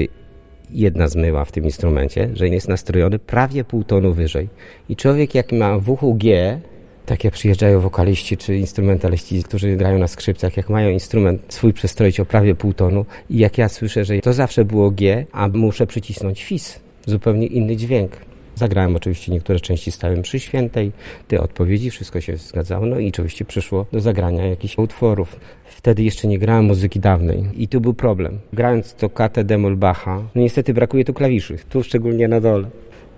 jedna 0.70 1.08
zmyła 1.08 1.46
w 1.46 1.52
tym 1.52 1.64
instrumencie, 1.64 2.30
że 2.34 2.50
jest 2.50 2.68
nastrojony 2.68 3.20
prawie 3.20 3.64
pół 3.64 3.84
tonu 3.84 4.14
wyżej. 4.14 4.50
I 4.90 4.96
człowiek 4.96 5.36
jak 5.36 5.52
ma 5.52 5.80
w 5.80 5.90
uchu 5.90 6.16
G, 6.16 6.60
tak 7.06 7.24
jak 7.24 7.34
przyjeżdżają 7.34 7.80
wokaliści 7.80 8.38
czy 8.38 8.58
instrumentaliści, 8.58 9.44
którzy 9.44 9.76
grają 9.76 10.00
na 10.00 10.08
skrzypcach, 10.08 10.58
jak 10.58 10.70
mają 10.70 10.90
instrument 10.90 11.42
swój 11.54 11.74
przestroić 11.74 12.20
o 12.20 12.26
prawie 12.26 12.56
pół 12.56 12.74
tonu 12.74 13.06
i 13.30 13.38
jak 13.38 13.58
ja 13.58 13.70
słyszę, 13.70 14.06
że 14.06 14.20
to 14.20 14.34
zawsze 14.34 14.66
było 14.66 14.92
G, 14.92 15.26
a 15.32 15.48
muszę 15.48 15.88
przycisnąć 15.88 16.44
fis, 16.44 16.80
zupełnie 17.06 17.48
inny 17.48 17.76
dźwięk. 17.76 18.12
Zagrałem 18.56 18.96
oczywiście 18.96 19.32
niektóre 19.32 19.60
części 19.60 19.92
stałem 19.92 20.22
przy 20.22 20.40
świętej, 20.40 20.92
te 21.28 21.42
odpowiedzi, 21.42 21.90
wszystko 21.90 22.22
się 22.22 22.38
zgadzało, 22.38 22.86
no 22.86 23.00
i 23.00 23.10
oczywiście 23.10 23.46
przyszło 23.46 23.86
do 23.92 24.00
zagrania 24.00 24.46
jakichś 24.46 24.78
utworów. 24.78 25.40
Wtedy 25.66 26.04
jeszcze 26.04 26.28
nie 26.28 26.40
grałem 26.40 26.66
muzyki 26.66 27.00
dawnej 27.00 27.44
i 27.58 27.68
tu 27.68 27.82
był 27.82 27.94
problem. 27.94 28.40
Grając 28.54 28.94
to 28.94 29.10
katę 29.10 29.44
demol 29.44 29.76
Bacha, 29.76 30.24
no 30.36 30.42
niestety 30.42 30.74
brakuje 30.74 31.06
tu 31.06 31.14
klawiszy, 31.14 31.58
tu 31.70 31.84
szczególnie 31.84 32.28
na 32.28 32.42
dole 32.42 32.68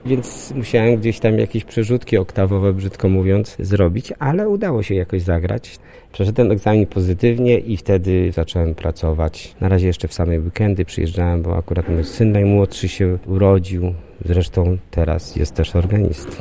więc 0.05 0.53
musiałem 0.55 0.97
gdzieś 0.97 1.19
tam 1.19 1.39
jakieś 1.39 1.63
przerzutki 1.63 2.17
oktawowe, 2.17 2.73
brzydko 2.73 3.09
mówiąc, 3.09 3.55
zrobić, 3.59 4.13
ale 4.19 4.49
udało 4.49 4.83
się 4.83 4.95
jakoś 4.95 5.21
zagrać. 5.21 5.79
Przeszedłem 6.11 6.51
egzamin 6.51 6.85
pozytywnie 6.85 7.59
i 7.59 7.77
wtedy 7.77 8.31
zacząłem 8.31 8.75
pracować. 8.75 9.55
Na 9.61 9.69
razie 9.69 9.87
jeszcze 9.87 10.07
w 10.07 10.13
samej 10.13 10.39
weekendy 10.39 10.85
przyjeżdżałem, 10.85 11.41
bo 11.41 11.57
akurat 11.57 11.89
mój 11.89 12.03
syn 12.03 12.31
najmłodszy 12.31 12.87
się 12.87 13.17
urodził. 13.27 13.93
Zresztą 14.25 14.77
teraz 14.91 15.35
jest 15.35 15.53
też 15.55 15.75
organistą. 15.75 16.31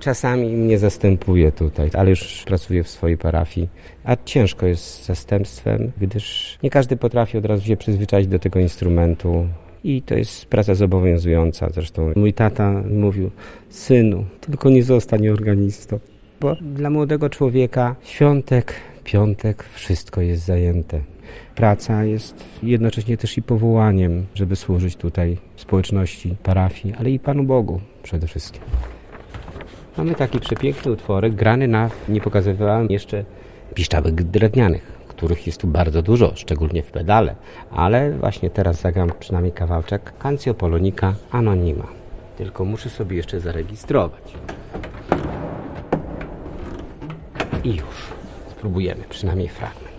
Czasami 0.00 0.48
mnie 0.48 0.78
zastępuje 0.78 1.52
tutaj, 1.52 1.90
ale 1.92 2.10
już 2.10 2.44
pracuję 2.46 2.84
w 2.84 2.88
swojej 2.88 3.18
parafii. 3.18 3.68
A 4.04 4.16
ciężko 4.24 4.66
jest 4.66 4.84
z 4.84 5.06
zastępstwem, 5.06 5.92
gdyż 6.00 6.58
nie 6.62 6.70
każdy 6.70 6.96
potrafi 6.96 7.38
od 7.38 7.44
razu 7.44 7.66
się 7.66 7.76
przyzwyczaić 7.76 8.26
do 8.26 8.38
tego 8.38 8.60
instrumentu 8.60 9.46
i 9.84 10.02
to 10.02 10.14
jest 10.14 10.46
praca 10.46 10.74
zobowiązująca. 10.74 11.70
Zresztą 11.70 12.12
mój 12.16 12.32
tata 12.32 12.82
mówił, 12.90 13.30
synu, 13.68 14.24
tylko 14.40 14.70
nie 14.70 14.82
zostań 14.82 15.28
organistą, 15.28 15.98
bo 16.40 16.56
dla 16.60 16.90
młodego 16.90 17.30
człowieka 17.30 17.96
świątek, 18.02 18.74
piątek, 19.04 19.64
wszystko 19.74 20.20
jest 20.20 20.44
zajęte. 20.44 21.00
Praca 21.54 22.04
jest 22.04 22.44
jednocześnie 22.62 23.16
też 23.16 23.38
i 23.38 23.42
powołaniem, 23.42 24.26
żeby 24.34 24.56
służyć 24.56 24.96
tutaj 24.96 25.36
społeczności, 25.56 26.36
parafii, 26.42 26.94
ale 26.98 27.10
i 27.10 27.18
Panu 27.18 27.44
Bogu 27.44 27.80
przede 28.02 28.26
wszystkim. 28.26 28.62
Mamy 29.98 30.14
taki 30.14 30.40
przepiękny 30.40 30.92
utworek, 30.92 31.34
grany 31.34 31.68
na, 31.68 31.90
nie 32.08 32.20
pokazywałem 32.20 32.86
jeszcze, 32.90 33.24
piszczałek 33.74 34.22
drewnianych 34.22 34.93
których 35.24 35.46
jest 35.46 35.60
tu 35.60 35.66
bardzo 35.66 36.02
dużo, 36.02 36.32
szczególnie 36.34 36.82
w 36.82 36.90
pedale, 36.90 37.34
ale 37.70 38.10
właśnie 38.12 38.50
teraz 38.50 38.80
zagram 38.80 39.12
przynajmniej 39.20 39.52
kawałczek 39.52 40.12
Cancio 40.18 40.54
Polonika 40.54 41.14
Anonima. 41.30 41.86
Tylko 42.38 42.64
muszę 42.64 42.90
sobie 42.90 43.16
jeszcze 43.16 43.40
zarejestrować. 43.40 44.34
I 47.64 47.68
już. 47.68 48.12
Spróbujemy 48.50 49.04
przynajmniej 49.08 49.48
fragment. 49.48 49.94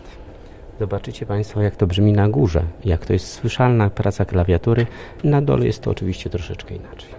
Zobaczycie 0.79 1.25
Państwo, 1.25 1.61
jak 1.61 1.75
to 1.75 1.87
brzmi 1.87 2.13
na 2.13 2.29
górze, 2.29 2.63
jak 2.85 3.05
to 3.05 3.13
jest 3.13 3.33
słyszalna 3.33 3.89
praca 3.89 4.25
klawiatury. 4.25 4.85
Na 5.23 5.41
dole 5.41 5.65
jest 5.65 5.81
to 5.81 5.91
oczywiście 5.91 6.29
troszeczkę 6.29 6.75
inaczej. 6.75 7.09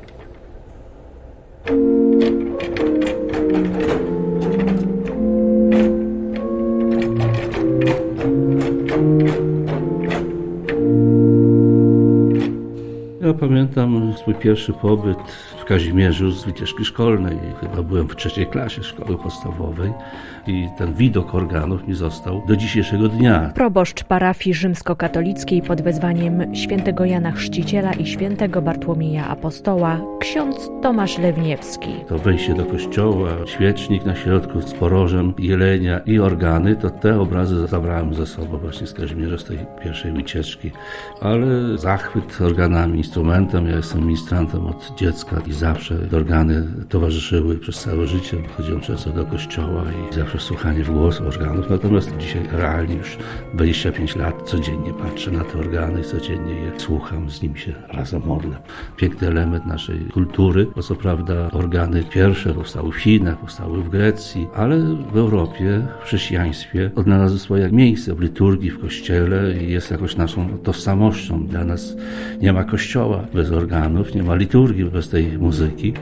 Pamiętam 13.36 14.14
swój 14.16 14.34
pierwszy 14.34 14.72
pobyt 14.72 15.18
Kazimierzu 15.66 16.30
z 16.30 16.44
wycieczki 16.44 16.84
szkolnej. 16.84 17.38
Chyba 17.60 17.82
byłem 17.82 18.08
w 18.08 18.16
trzeciej 18.16 18.46
klasie 18.46 18.82
szkoły 18.82 19.18
podstawowej 19.18 19.92
i 20.46 20.68
ten 20.78 20.94
widok 20.94 21.34
organów 21.34 21.88
mi 21.88 21.94
został 21.94 22.42
do 22.48 22.56
dzisiejszego 22.56 23.08
dnia. 23.08 23.50
Proboszcz 23.54 24.04
parafii 24.04 24.54
rzymskokatolickiej 24.54 25.62
pod 25.62 25.82
wezwaniem 25.82 26.54
świętego 26.54 27.04
Jana 27.04 27.32
Chrzciciela 27.32 27.92
i 27.92 28.06
świętego 28.06 28.62
Bartłomieja 28.62 29.28
Apostoła, 29.28 30.00
ksiądz 30.20 30.70
Tomasz 30.82 31.18
Lewniewski. 31.18 31.90
To 32.08 32.18
wejście 32.18 32.54
do 32.54 32.64
kościoła, 32.64 33.28
świecznik 33.46 34.04
na 34.04 34.14
środku 34.14 34.60
z 34.60 34.74
porożem, 34.74 35.34
jelenia 35.38 35.98
i 35.98 36.18
organy, 36.18 36.76
to 36.76 36.90
te 36.90 37.20
obrazy 37.20 37.66
zabrałem 37.66 38.14
ze 38.14 38.26
sobą 38.26 38.58
właśnie 38.58 38.86
z 38.86 38.92
Kazimierza, 38.92 39.38
z 39.38 39.44
tej 39.44 39.58
pierwszej 39.82 40.12
wycieczki. 40.12 40.70
Ale 41.20 41.78
zachwyt 41.78 42.40
organami, 42.40 42.98
instrumentem, 42.98 43.66
ja 43.66 43.76
jestem 43.76 44.00
ministrantem 44.00 44.66
od 44.66 44.92
dziecka 44.96 45.36
i 45.46 45.55
zawsze 45.56 45.98
organy 46.12 46.68
towarzyszyły 46.88 47.58
przez 47.58 47.80
całe 47.80 48.06
życie. 48.06 48.36
Chodziłem 48.56 48.80
często 48.80 49.10
do 49.10 49.24
kościoła 49.24 49.84
i 50.10 50.14
zawsze 50.14 50.38
słuchanie 50.38 50.84
w 50.84 50.90
głos 50.90 51.20
organów. 51.20 51.70
Natomiast 51.70 52.16
dzisiaj 52.16 52.42
realnie 52.52 52.94
już 52.94 53.18
25 53.54 54.16
lat 54.16 54.42
codziennie 54.42 54.92
patrzę 54.92 55.30
na 55.30 55.44
te 55.44 55.58
organy 55.58 56.00
i 56.00 56.04
codziennie 56.04 56.54
je 56.54 56.72
słucham, 56.80 57.30
z 57.30 57.42
nimi 57.42 57.58
się 57.58 57.72
razem 57.88 58.22
modlę. 58.26 58.56
Piękny 58.96 59.28
element 59.28 59.66
naszej 59.66 59.98
kultury, 59.98 60.66
bo 60.76 60.82
co 60.82 60.94
prawda 60.94 61.50
organy 61.50 62.04
pierwsze 62.04 62.54
powstały 62.54 62.92
w 62.92 62.96
Chinach, 62.96 63.38
powstały 63.38 63.82
w 63.82 63.88
Grecji, 63.88 64.46
ale 64.54 64.78
w 65.12 65.16
Europie, 65.16 65.86
w 66.00 66.04
chrześcijaństwie 66.04 66.90
odnalazły 66.96 67.38
swoje 67.38 67.70
miejsce 67.70 68.14
w 68.14 68.20
liturgii, 68.20 68.70
w 68.70 68.80
kościele 68.80 69.62
i 69.62 69.72
jest 69.72 69.90
jakoś 69.90 70.16
naszą 70.16 70.58
tożsamością. 70.58 71.46
Dla 71.46 71.64
nas 71.64 71.96
nie 72.40 72.52
ma 72.52 72.64
kościoła 72.64 73.26
bez 73.34 73.52
organów, 73.52 74.14
nie 74.14 74.22
ma 74.22 74.34
liturgii 74.34 74.84
bez 74.84 75.08
tej 75.08 75.38
muzyki. 75.46 75.94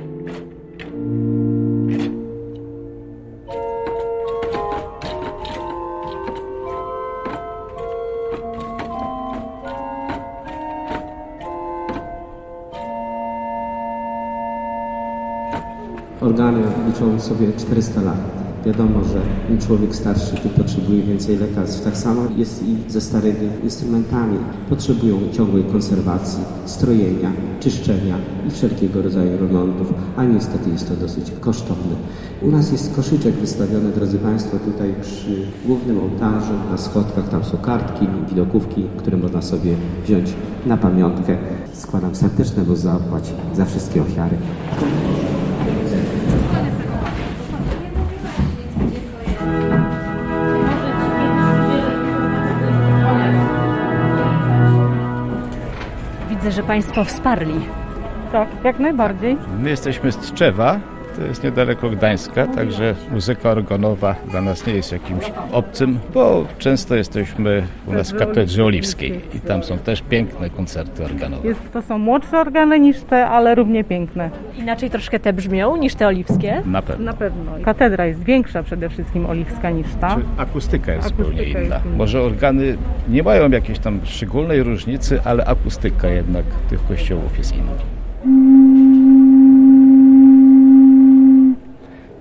Organy 16.20 16.62
liczą 16.87 17.20
sobie 17.20 17.52
400 17.52 18.02
lat. 18.02 18.43
Wiadomo, 18.66 19.00
że 19.05 19.20
człowiek 19.66 19.96
starszy, 19.96 20.37
tym 20.37 20.50
potrzebuje 20.50 21.03
więcej 21.03 21.37
lekarstw. 21.37 21.85
Tak 21.85 21.96
samo 21.96 22.22
jest 22.37 22.62
i 22.62 22.90
ze 22.90 23.00
starymi 23.00 23.48
instrumentami. 23.62 24.38
Potrzebują 24.68 25.18
ciągłej 25.33 25.64
konserwacji, 25.64 26.44
strojenia, 26.64 27.33
czyszczenia 27.61 28.18
i 28.48 28.50
wszelkiego 28.50 29.03
rodzaju 29.03 29.38
remontów, 29.38 29.94
a 30.16 30.24
niestety 30.24 30.70
jest 30.70 30.88
to 30.88 30.96
dosyć 30.96 31.33
kosztowne. 31.40 31.96
U 32.42 32.50
nas 32.50 32.72
jest 32.72 32.96
koszyczek 32.96 33.35
wystawiony, 33.35 33.92
drodzy 33.92 34.18
Państwo, 34.18 34.59
tutaj 34.59 34.94
przy 35.03 35.46
głównym 35.66 36.00
ołtarzu, 36.00 36.53
na 36.70 36.79
schodkach. 36.79 37.29
Tam 37.29 37.44
są 37.44 37.57
kartki, 37.57 38.07
widokówki, 38.29 38.87
które 38.96 39.16
można 39.16 39.42
sobie 39.42 39.74
wziąć 40.05 40.35
na 40.66 40.77
pamiątkę. 40.77 41.38
Składam 41.72 42.14
serdecznego 42.14 42.77
zapłać 42.77 43.33
za 43.55 43.64
wszystkie 43.64 44.03
ofiary. 44.03 44.37
Że 56.55 56.62
Państwo 56.62 57.05
wsparli. 57.05 57.55
Tak, 58.33 58.49
jak 58.64 58.79
najbardziej. 58.79 59.37
My 59.59 59.71
jesteśmy 59.71 60.12
z 60.12 60.17
Tczewa, 60.17 60.81
to 61.16 61.22
jest 61.22 61.44
niedaleko 61.44 61.90
Gdańska, 61.90 62.46
także 62.46 62.94
muzyka 63.12 63.50
organowa 63.50 64.14
dla 64.31 64.40
nas 64.40 64.66
nie 64.66 64.74
jest 64.74 64.92
jakimś 64.92 65.24
obcym, 65.53 65.98
bo 66.14 66.44
często 66.59 66.94
jesteśmy 66.94 67.62
u 67.87 67.92
nas 67.92 68.12
w 68.12 68.16
Katedrze 68.18 68.64
Oliwskiej 68.64 69.20
i 69.35 69.40
tam 69.40 69.62
są 69.62 69.79
też 69.79 70.03
piękne 70.03 70.50
koncerty 70.50 71.05
organowe. 71.05 71.48
Jest, 71.48 71.72
to 71.72 71.83
są 71.83 71.98
młodsze 71.98 72.40
organy 72.40 72.81
niż 72.81 73.00
te, 73.00 73.27
ale 73.27 73.55
równie 73.55 73.85
piękne. 73.85 74.31
Inaczej 74.59 74.90
troszkę 74.90 75.20
te 75.20 75.33
brzmią 75.33 75.77
niż 75.77 75.94
te 75.94 76.07
oliwskie? 76.07 76.62
Na 76.66 76.83
pewno. 76.83 77.05
Na 77.05 77.12
pewno. 77.12 77.53
Katedra 77.64 78.07
jest 78.07 78.22
większa 78.22 78.62
przede 78.62 78.88
wszystkim 78.88 79.27
oliwska 79.27 79.70
niż 79.70 79.87
ta. 80.00 80.16
Czy 80.16 80.22
akustyka 80.42 80.92
jest 80.92 81.07
Akustyka 81.07 81.24
zupełnie 81.29 81.42
jest 81.48 81.66
inna. 81.66 81.79
inna. 81.79 81.96
Może 81.96 82.22
organy 82.22 82.77
nie 83.09 83.22
mają 83.22 83.50
jakiejś 83.50 83.79
tam 83.79 84.00
szczególnej 84.05 84.62
różnicy, 84.62 85.20
ale 85.24 85.44
akustyka 85.44 86.09
jednak 86.09 86.44
tych 86.70 86.87
kościołów 86.87 87.38
jest 87.38 87.55
inna. 87.57 87.72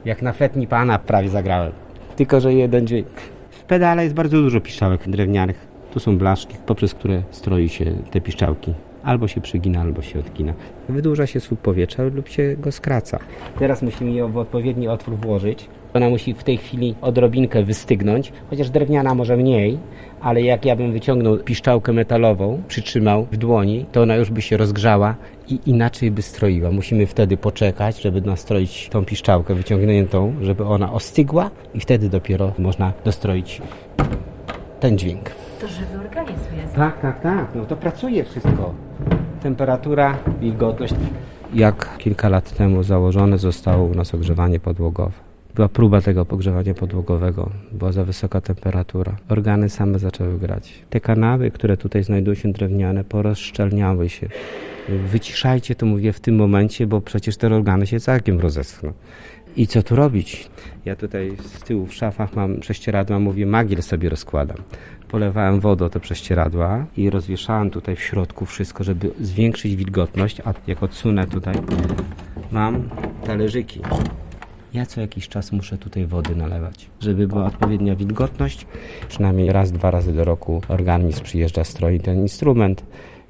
Jak 0.06 0.22
na 0.22 0.34
fletni 0.34 0.68
pana 0.68 1.00
prawie 1.00 1.30
zagrałem. 1.30 1.72
Tylko, 2.16 2.42
że 2.42 2.54
jeden 2.54 2.88
dźwięk. 2.88 3.08
W 3.50 3.64
pedale 3.64 4.04
jest 4.04 4.16
bardzo 4.16 4.38
dużo 4.38 4.62
piszczałek 4.62 5.10
drewnianych. 5.10 5.68
Tu 5.94 6.00
są 6.00 6.18
blaszki, 6.18 6.56
poprzez 6.66 6.94
które 6.94 7.24
stroi 7.32 7.70
się 7.70 7.86
te 8.12 8.22
piszczałki. 8.22 8.74
Albo 9.04 9.28
się 9.28 9.42
przygina, 9.42 9.82
albo 9.82 10.02
się 10.02 10.20
odgina. 10.20 10.54
Wydłuża 10.90 11.28
się 11.28 11.40
słup 11.40 11.60
powietrza 11.60 12.04
lub 12.04 12.28
się 12.28 12.56
go 12.60 12.72
skraca. 12.72 13.20
Teraz 13.60 13.82
musimy 13.82 14.12
ją 14.12 14.32
w 14.32 14.38
odpowiedni 14.38 14.88
otwór 14.88 15.16
włożyć. 15.16 15.70
Ona 15.94 16.10
musi 16.10 16.34
w 16.34 16.44
tej 16.44 16.58
chwili 16.58 16.96
odrobinkę 17.02 17.64
wystygnąć, 17.64 18.34
chociaż 18.50 18.70
drewniana 18.70 19.16
może 19.16 19.38
mniej, 19.38 19.78
ale 20.22 20.42
jak 20.42 20.66
ja 20.66 20.76
bym 20.76 20.92
wyciągnął 20.92 21.38
piszczałkę 21.38 21.94
metalową, 21.94 22.62
przytrzymał 22.68 23.28
w 23.32 23.38
dłoni, 23.38 23.86
to 23.92 24.02
ona 24.02 24.16
już 24.16 24.32
by 24.32 24.42
się 24.42 24.58
rozgrzała 24.58 25.16
i 25.50 25.60
inaczej 25.66 26.12
by 26.12 26.22
stroiła. 26.22 26.72
Musimy 26.72 27.08
wtedy 27.08 27.38
poczekać, 27.38 28.02
żeby 28.02 28.22
nastroić 28.22 28.90
tą 28.92 29.06
piszczałkę 29.06 29.56
wyciągniętą, 29.56 30.34
żeby 30.42 30.66
ona 30.66 30.94
ostygła 30.94 31.52
i 31.76 31.80
wtedy 31.80 32.10
dopiero 32.10 32.54
można 32.58 32.94
dostroić 33.06 33.62
ten 34.80 34.98
dźwięk. 34.98 35.30
To 35.62 35.68
żywy 35.68 36.00
organizm 36.06 36.56
jest. 36.62 36.76
Tak, 36.76 37.02
tak, 37.02 37.22
tak. 37.22 37.48
No 37.56 37.66
to 37.66 37.76
pracuje 37.76 38.24
wszystko. 38.24 38.74
Temperatura, 39.44 40.18
wilgotność. 40.42 40.94
Jak 41.54 41.98
kilka 41.98 42.30
lat 42.30 42.58
temu 42.58 42.84
założone 42.84 43.38
zostało 43.38 43.86
u 43.86 43.96
nas 43.96 44.16
ogrzewanie 44.16 44.60
podłogowe. 44.60 45.23
Była 45.56 45.70
próba 45.70 46.02
tego 46.02 46.26
pogrzewania 46.26 46.74
podłogowego, 46.74 47.50
była 47.72 47.92
za 47.92 48.04
wysoka 48.04 48.42
temperatura. 48.42 49.16
Organy 49.30 49.70
same 49.70 50.00
zaczęły 50.00 50.40
grać. 50.40 50.74
Te 50.90 51.00
kanały, 51.00 51.52
które 51.52 51.78
tutaj 51.78 52.04
znajdują 52.04 52.36
się 52.36 52.52
drewniane, 52.52 53.04
porozszczelniały 53.04 54.10
się. 54.10 54.28
Wyciszajcie 54.90 55.76
to, 55.76 55.86
mówię, 55.86 56.14
w 56.14 56.20
tym 56.20 56.36
momencie, 56.36 56.88
bo 56.88 57.02
przecież 57.02 57.38
te 57.38 57.56
organy 57.56 57.88
się 57.88 58.00
całkiem 58.00 58.40
rozeschną. 58.40 58.94
I 59.56 59.68
co 59.68 59.84
tu 59.84 59.96
robić? 59.96 60.50
Ja 60.86 60.96
tutaj 60.96 61.38
z 61.40 61.64
tyłu 61.64 61.86
w 61.86 61.94
szafach 61.94 62.36
mam 62.36 62.60
prześcieradła, 62.60 63.20
mówię, 63.20 63.46
magiel 63.46 63.82
sobie 63.82 64.10
rozkładam. 64.10 64.58
Polewałem 65.12 65.60
wodą 65.60 65.90
te 65.90 66.00
prześcieradła 66.00 66.86
i 66.98 67.10
rozwieszałem 67.10 67.70
tutaj 67.70 67.96
w 67.96 68.02
środku 68.02 68.46
wszystko, 68.46 68.84
żeby 68.84 69.12
zwiększyć 69.22 69.76
wilgotność, 69.76 70.42
a 70.46 70.54
jak 70.68 70.84
odsunę 70.84 71.28
tutaj, 71.28 71.56
mam 72.52 72.90
talerzyki. 73.26 73.82
Ja 74.74 74.86
co 74.86 75.02
jakiś 75.02 75.28
czas 75.28 75.52
muszę 75.52 75.78
tutaj 75.78 76.06
wody 76.06 76.36
nalewać, 76.36 76.90
żeby 77.00 77.28
była 77.28 77.46
odpowiednia 77.46 77.96
wilgotność. 77.96 78.66
Przynajmniej 79.10 79.52
raz, 79.52 79.72
dwa 79.72 79.92
razy 79.92 80.14
do 80.14 80.24
roku 80.24 80.62
organizm 80.68 81.24
przyjeżdża, 81.24 81.64
stroi 81.64 82.00
ten 82.00 82.22
instrument. 82.22 82.84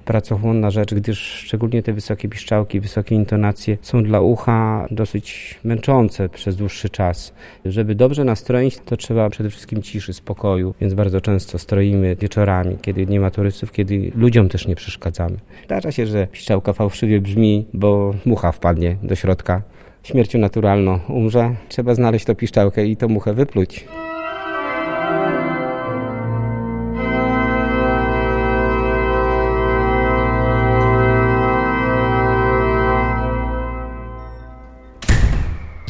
Pracochłonna 0.05 0.71
rzecz, 0.71 0.93
gdyż 0.93 1.19
szczególnie 1.19 1.83
te 1.83 1.93
wysokie 1.93 2.29
piszczałki, 2.29 2.79
wysokie 2.79 3.15
intonacje 3.15 3.77
są 3.81 4.03
dla 4.03 4.21
ucha 4.21 4.87
dosyć 4.91 5.59
męczące 5.63 6.29
przez 6.29 6.55
dłuższy 6.55 6.89
czas. 6.89 7.33
Żeby 7.65 7.95
dobrze 7.95 8.23
nastroić, 8.23 8.77
to 8.85 8.97
trzeba 8.97 9.29
przede 9.29 9.49
wszystkim 9.49 9.81
ciszy, 9.81 10.13
spokoju, 10.13 10.73
więc 10.81 10.93
bardzo 10.93 11.21
często 11.21 11.59
stroimy 11.59 12.15
wieczorami, 12.15 12.77
kiedy 12.81 13.05
nie 13.05 13.19
ma 13.19 13.31
turystów, 13.31 13.71
kiedy 13.71 14.11
ludziom 14.15 14.49
też 14.49 14.67
nie 14.67 14.75
przeszkadzamy. 14.75 15.37
Zdarza 15.65 15.91
się, 15.91 16.07
że 16.07 16.27
piszczałka 16.27 16.73
fałszywie 16.73 17.21
brzmi, 17.21 17.65
bo 17.73 18.13
mucha 18.25 18.51
wpadnie 18.51 18.97
do 19.03 19.15
środka. 19.15 19.61
Śmiercią 20.03 20.39
naturalną 20.39 20.99
umrze, 21.09 21.55
trzeba 21.69 21.95
znaleźć 21.95 22.25
tą 22.25 22.35
piszczałkę 22.35 22.85
i 22.85 22.97
tą 22.97 23.07
muchę 23.07 23.33
wypluć. 23.33 23.85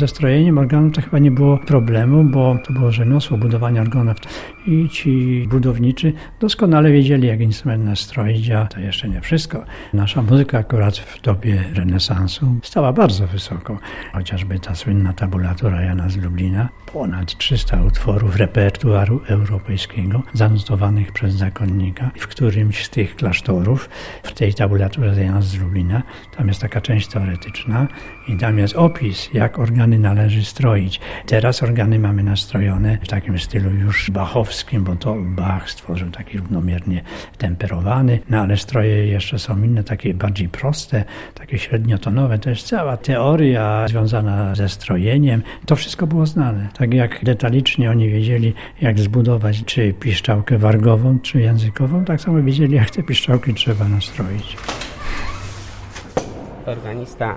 Ze 0.04 0.08
strojeniem 0.08 0.70
to 0.94 1.02
chyba 1.02 1.20
nie 1.20 1.32
było 1.32 1.58
problemu, 1.58 2.24
bo 2.24 2.58
to 2.64 2.74
było 2.74 2.92
rzemiosło 2.92 3.38
budowania 3.38 3.82
organów 3.82 4.18
i 4.68 4.90
ci 4.90 5.46
budowniczy 5.50 6.14
doskonale 6.40 6.92
wiedzieli, 6.92 7.28
jak 7.28 7.42
instrument 7.42 7.86
nastroić, 7.86 8.50
a 8.50 8.66
to 8.66 8.80
jeszcze 8.80 9.10
nie 9.10 9.22
wszystko. 9.22 9.64
Nasza 9.94 10.22
muzyka 10.22 10.58
akurat 10.58 10.98
w 10.98 11.22
dobie 11.22 11.64
renesansu 11.74 12.56
stała 12.64 12.94
bardzo 12.94 13.28
wysoko. 13.28 13.80
Chociażby 14.14 14.60
ta 14.60 14.76
słynna 14.76 15.14
tabulatura 15.14 15.82
Jana 15.82 16.10
z 16.10 16.18
Lublina, 16.18 16.70
ponad 16.94 17.38
300 17.38 17.84
utworów 17.84 18.36
repertuaru 18.36 19.22
europejskiego 19.28 20.24
zanotowanych 20.34 21.12
przez 21.12 21.34
zakonnika. 21.34 22.12
W 22.18 22.28
którymś 22.28 22.86
z 22.86 22.90
tych 22.90 23.16
klasztorów, 23.16 23.90
w 24.24 24.32
tej 24.32 24.54
tabulaturze 24.54 25.24
Jana 25.24 25.42
z 25.42 25.60
Lublina, 25.60 26.04
tam 26.38 26.48
jest 26.48 26.62
taka 26.62 26.82
część 26.82 27.08
teoretyczna 27.08 27.88
i 28.28 28.38
tam 28.38 28.58
jest 28.58 28.76
opis, 28.76 29.30
jak 29.34 29.60
organy 29.60 29.93
należy 30.00 30.46
stroić. 30.46 31.00
Teraz 31.26 31.64
organy 31.64 32.00
mamy 32.00 32.24
nastrojone 32.24 32.98
w 33.04 33.08
takim 33.08 33.40
stylu 33.40 33.70
już 33.72 34.12
bachowskim, 34.12 34.84
bo 34.84 34.96
to 34.96 35.16
Bach 35.20 35.70
stworzył 35.70 36.12
taki 36.12 36.38
równomiernie 36.38 37.02
temperowany, 37.38 38.20
no 38.30 38.38
ale 38.38 38.58
stroje 38.58 39.08
jeszcze 39.08 39.40
są 39.40 39.64
inne, 39.64 39.84
takie 39.84 40.14
bardziej 40.14 40.50
proste, 40.50 41.04
takie 41.34 41.60
średniotonowe. 41.60 42.40
To 42.40 42.50
jest 42.50 42.68
cała 42.68 42.98
teoria 42.98 43.88
związana 43.88 44.56
ze 44.56 44.70
strojeniem. 44.70 45.44
To 45.66 45.76
wszystko 45.76 46.08
było 46.08 46.26
znane. 46.26 46.68
Tak 46.78 46.94
jak 46.94 47.26
detalicznie 47.26 47.92
oni 47.92 48.10
wiedzieli, 48.10 48.54
jak 48.82 49.00
zbudować 49.00 49.64
czy 49.66 49.94
piszczałkę 49.94 50.58
wargową, 50.58 51.20
czy 51.20 51.42
językową, 51.42 52.06
tak 52.06 52.22
samo 52.22 52.44
wiedzieli, 52.44 52.76
jak 52.76 52.90
te 52.90 53.04
piszczałki 53.04 53.54
trzeba 53.54 53.88
nastroić. 53.88 54.58
Organista 56.66 57.36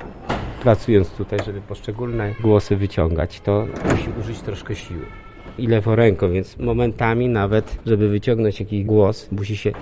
pracując 0.63 1.11
tutaj, 1.11 1.39
żeby 1.47 1.61
poszczególne 1.61 2.35
głosy 2.41 2.77
wyciągać, 2.77 3.41
to 3.41 3.67
musi 3.91 4.09
użyć 4.21 4.41
troszkę 4.41 4.75
siły. 4.75 5.07
I 5.59 5.67
lewą 5.67 5.95
ręką, 5.95 6.33
więc 6.33 6.59
momentami 6.59 7.29
nawet, 7.29 7.79
żeby 7.87 8.09
wyciągnąć 8.09 8.61
jakiś 8.61 8.85
głos, 8.85 9.33
musi 9.33 9.57
się 9.57 9.73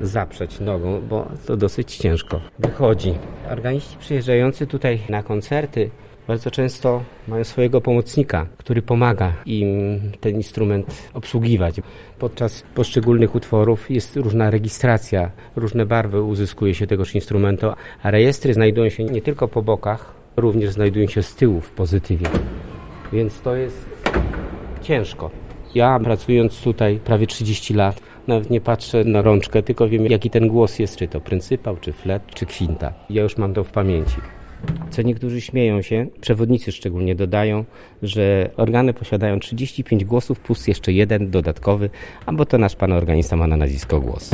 zaprzeć 0.00 0.60
nogą, 0.60 1.00
bo 1.08 1.28
to 1.46 1.56
dosyć 1.56 1.96
ciężko 1.96 2.40
wychodzi. 2.58 3.14
Organiści 3.50 3.98
przyjeżdżający 3.98 4.66
tutaj 4.66 4.98
na 5.08 5.22
koncerty 5.22 5.90
bardzo 6.28 6.50
często 6.50 7.02
mają 7.28 7.44
swojego 7.44 7.80
pomocnika, 7.80 8.46
który 8.56 8.82
pomaga 8.82 9.32
im 9.46 10.00
ten 10.20 10.36
instrument 10.36 11.10
obsługiwać. 11.14 11.80
Podczas 12.18 12.62
poszczególnych 12.74 13.34
utworów 13.34 13.90
jest 13.90 14.16
różna 14.16 14.50
rejestracja, 14.50 15.30
różne 15.56 15.86
barwy 15.86 16.22
uzyskuje 16.22 16.74
się 16.74 16.86
tegoż 16.86 17.14
instrumentu, 17.14 17.66
a 18.02 18.10
rejestry 18.10 18.54
znajdują 18.54 18.88
się 18.88 19.04
nie 19.04 19.22
tylko 19.22 19.48
po 19.48 19.62
bokach, 19.62 20.14
również 20.36 20.70
znajdują 20.70 21.06
się 21.06 21.22
z 21.22 21.34
tyłu 21.34 21.60
w 21.60 21.70
pozytywie. 21.70 22.26
Więc 23.12 23.40
to 23.40 23.56
jest 23.56 23.86
ciężko. 24.82 25.30
Ja 25.74 26.00
pracując 26.00 26.60
tutaj 26.60 27.00
prawie 27.04 27.26
30 27.26 27.74
lat, 27.74 28.00
nawet 28.26 28.50
nie 28.50 28.60
patrzę 28.60 29.04
na 29.04 29.22
rączkę, 29.22 29.62
tylko 29.62 29.88
wiem 29.88 30.06
jaki 30.06 30.30
ten 30.30 30.48
głos 30.48 30.78
jest, 30.78 30.96
czy 30.96 31.08
to 31.08 31.20
pryncypał, 31.20 31.76
czy 31.76 31.92
flet, 31.92 32.22
czy 32.34 32.46
kwinta. 32.46 32.92
Ja 33.10 33.22
już 33.22 33.36
mam 33.36 33.54
to 33.54 33.64
w 33.64 33.70
pamięci. 33.72 34.37
Co 34.90 35.02
niektórzy 35.02 35.40
śmieją 35.40 35.82
się, 35.82 36.06
przewodnicy 36.20 36.72
szczególnie 36.72 37.14
dodają, 37.14 37.64
że 38.02 38.50
organy 38.56 38.94
posiadają 38.94 39.40
35 39.40 40.04
głosów 40.04 40.40
plus 40.40 40.66
jeszcze 40.66 40.92
jeden 40.92 41.30
dodatkowy, 41.30 41.90
albo 42.26 42.46
to 42.46 42.58
nasz 42.58 42.76
pan 42.76 42.92
organista 42.92 43.36
ma 43.36 43.46
na 43.46 43.56
nazwisko 43.56 44.00
głos. 44.00 44.30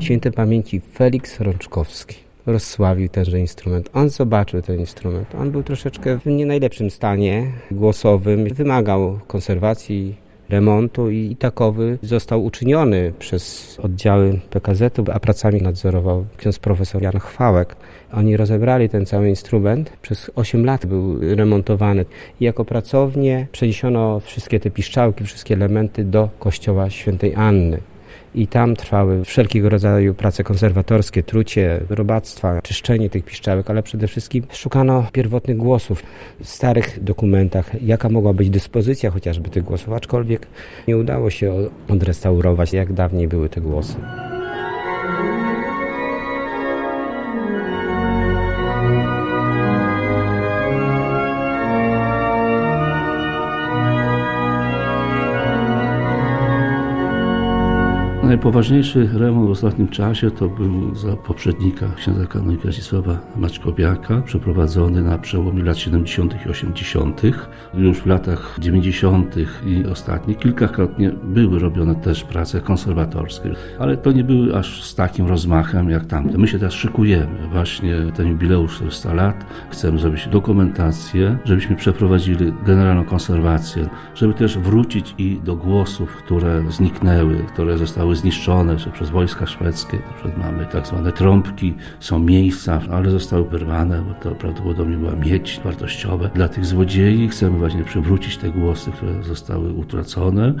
Świętej 0.00 0.32
pamięci 0.32 0.80
Felix 0.80 1.40
Rączkowski 1.40 2.16
rozsławił 2.46 3.08
tenże 3.08 3.40
instrument. 3.40 3.90
On 3.92 4.08
zobaczył 4.10 4.62
ten 4.62 4.80
instrument. 4.80 5.34
On 5.34 5.50
był 5.50 5.62
troszeczkę 5.62 6.18
w 6.18 6.26
nie 6.26 6.46
najlepszym 6.46 6.90
stanie 6.90 7.52
głosowym. 7.70 8.54
Wymagał 8.54 9.18
konserwacji, 9.26 10.14
remontu 10.48 11.10
i, 11.10 11.36
takowy 11.36 11.98
został 12.02 12.44
uczyniony 12.44 13.12
przez 13.18 13.76
oddziały 13.82 14.40
PKZ-u, 14.50 15.04
a 15.12 15.20
pracami 15.20 15.62
nadzorował 15.62 16.24
ksiądz 16.36 16.58
profesor 16.58 17.02
Jan 17.02 17.18
Chwałek. 17.18 17.76
Oni 18.12 18.36
rozebrali 18.36 18.88
ten 18.88 19.06
cały 19.06 19.28
instrument. 19.28 19.92
Przez 20.02 20.30
8 20.34 20.64
lat 20.64 20.86
był 20.86 21.18
remontowany. 21.36 22.04
I 22.40 22.44
jako 22.44 22.64
pracownię 22.64 23.46
przeniesiono 23.52 24.20
wszystkie 24.20 24.60
te 24.60 24.70
piszczałki, 24.70 25.24
wszystkie 25.24 25.54
elementy 25.54 26.04
do 26.04 26.28
kościoła 26.38 26.90
świętej 26.90 27.34
Anny. 27.34 27.78
I 28.36 28.46
tam 28.46 28.76
trwały 28.76 29.24
wszelkiego 29.24 29.68
rodzaju 29.68 30.14
prace 30.14 30.44
konserwatorskie, 30.44 31.22
trucie, 31.22 31.80
robactwa, 31.88 32.62
czyszczenie 32.62 33.10
tych 33.10 33.24
piszczałek, 33.24 33.70
ale 33.70 33.82
przede 33.82 34.06
wszystkim 34.08 34.44
szukano 34.52 35.06
pierwotnych 35.12 35.56
głosów 35.56 36.02
w 36.40 36.48
starych 36.48 37.04
dokumentach, 37.04 37.82
jaka 37.82 38.08
mogła 38.08 38.32
być 38.32 38.50
dyspozycja 38.50 39.10
chociażby 39.10 39.50
tych 39.50 39.64
głosów, 39.64 39.92
aczkolwiek 39.92 40.46
nie 40.88 40.96
udało 40.96 41.30
się 41.30 41.68
odrestaurować, 41.88 42.72
jak 42.72 42.92
dawniej 42.92 43.28
były 43.28 43.48
te 43.48 43.60
głosy. 43.60 43.94
Najpoważniejszy 58.26 59.08
remont 59.12 59.48
w 59.48 59.50
ostatnim 59.50 59.88
czasie 59.88 60.30
to 60.30 60.48
był 60.48 60.94
za 60.94 61.16
poprzednika 61.16 61.86
księdza 61.96 62.26
kanonika 62.26 62.72
Zdzisława 62.72 63.18
Maćkowiaka, 63.36 64.20
przeprowadzony 64.20 65.02
na 65.02 65.18
przełomie 65.18 65.62
lat 65.62 65.78
70. 65.78 66.46
i 66.46 66.48
80. 66.48 67.22
Już 67.74 67.98
w 67.98 68.06
latach 68.06 68.56
90. 68.60 69.36
i 69.66 69.86
ostatnich 69.86 70.38
kilkakrotnie 70.38 71.10
były 71.24 71.58
robione 71.58 71.94
też 71.94 72.24
prace 72.24 72.60
konserwatorskie, 72.60 73.50
ale 73.78 73.96
to 73.96 74.12
nie 74.12 74.24
były 74.24 74.56
aż 74.56 74.84
z 74.84 74.94
takim 74.94 75.26
rozmachem 75.26 75.90
jak 75.90 76.06
tamte. 76.06 76.38
My 76.38 76.48
się 76.48 76.58
teraz 76.58 76.74
szykujemy, 76.74 77.48
właśnie 77.52 77.94
ten 78.14 78.28
jubileusz 78.28 78.74
400 78.74 79.14
lat, 79.14 79.46
chcemy 79.70 79.98
zrobić 79.98 80.28
dokumentację, 80.28 81.38
żebyśmy 81.44 81.76
przeprowadzili 81.76 82.52
generalną 82.66 83.04
konserwację, 83.04 83.88
żeby 84.14 84.34
też 84.34 84.58
wrócić 84.58 85.14
i 85.18 85.40
do 85.44 85.56
głosów, 85.56 86.16
które 86.16 86.64
zniknęły, 86.70 87.36
które 87.52 87.78
zostały 87.78 88.15
zniszczone 88.16 88.76
czy 88.76 88.90
przez 88.90 89.10
wojska 89.10 89.46
szwedzkie. 89.46 89.96
Na 89.96 90.12
przykład 90.12 90.38
mamy 90.38 90.66
tak 90.66 90.86
zwane 90.86 91.12
trąbki, 91.12 91.74
są 92.00 92.18
miejsca, 92.18 92.80
ale 92.90 93.10
zostały 93.10 93.44
wyrwane, 93.44 94.02
bo 94.02 94.14
to 94.14 94.34
prawdopodobnie 94.34 94.96
była 94.96 95.16
miedź 95.16 95.60
wartościowa 95.64 96.28
dla 96.28 96.48
tych 96.48 96.66
złodziei. 96.66 97.28
Chcemy 97.28 97.58
właśnie 97.58 97.84
przywrócić 97.84 98.36
te 98.36 98.50
głosy, 98.50 98.90
które 98.90 99.22
zostały 99.22 99.72
utracone. 99.72 100.54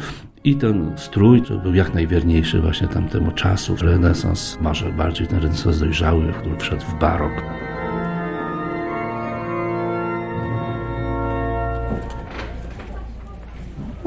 I 0.44 0.56
ten 0.56 0.92
strój, 0.96 1.42
był 1.62 1.74
jak 1.74 1.94
najwierniejszy 1.94 2.60
właśnie 2.60 2.88
tamtemu 2.88 3.30
czasu. 3.30 3.76
Renesans, 3.76 4.58
może 4.60 4.92
bardziej 4.92 5.26
ten 5.26 5.40
renesans 5.40 5.80
dojrzały, 5.80 6.32
który 6.32 6.56
wszedł 6.56 6.82
w 6.82 6.98
barok. 6.98 7.32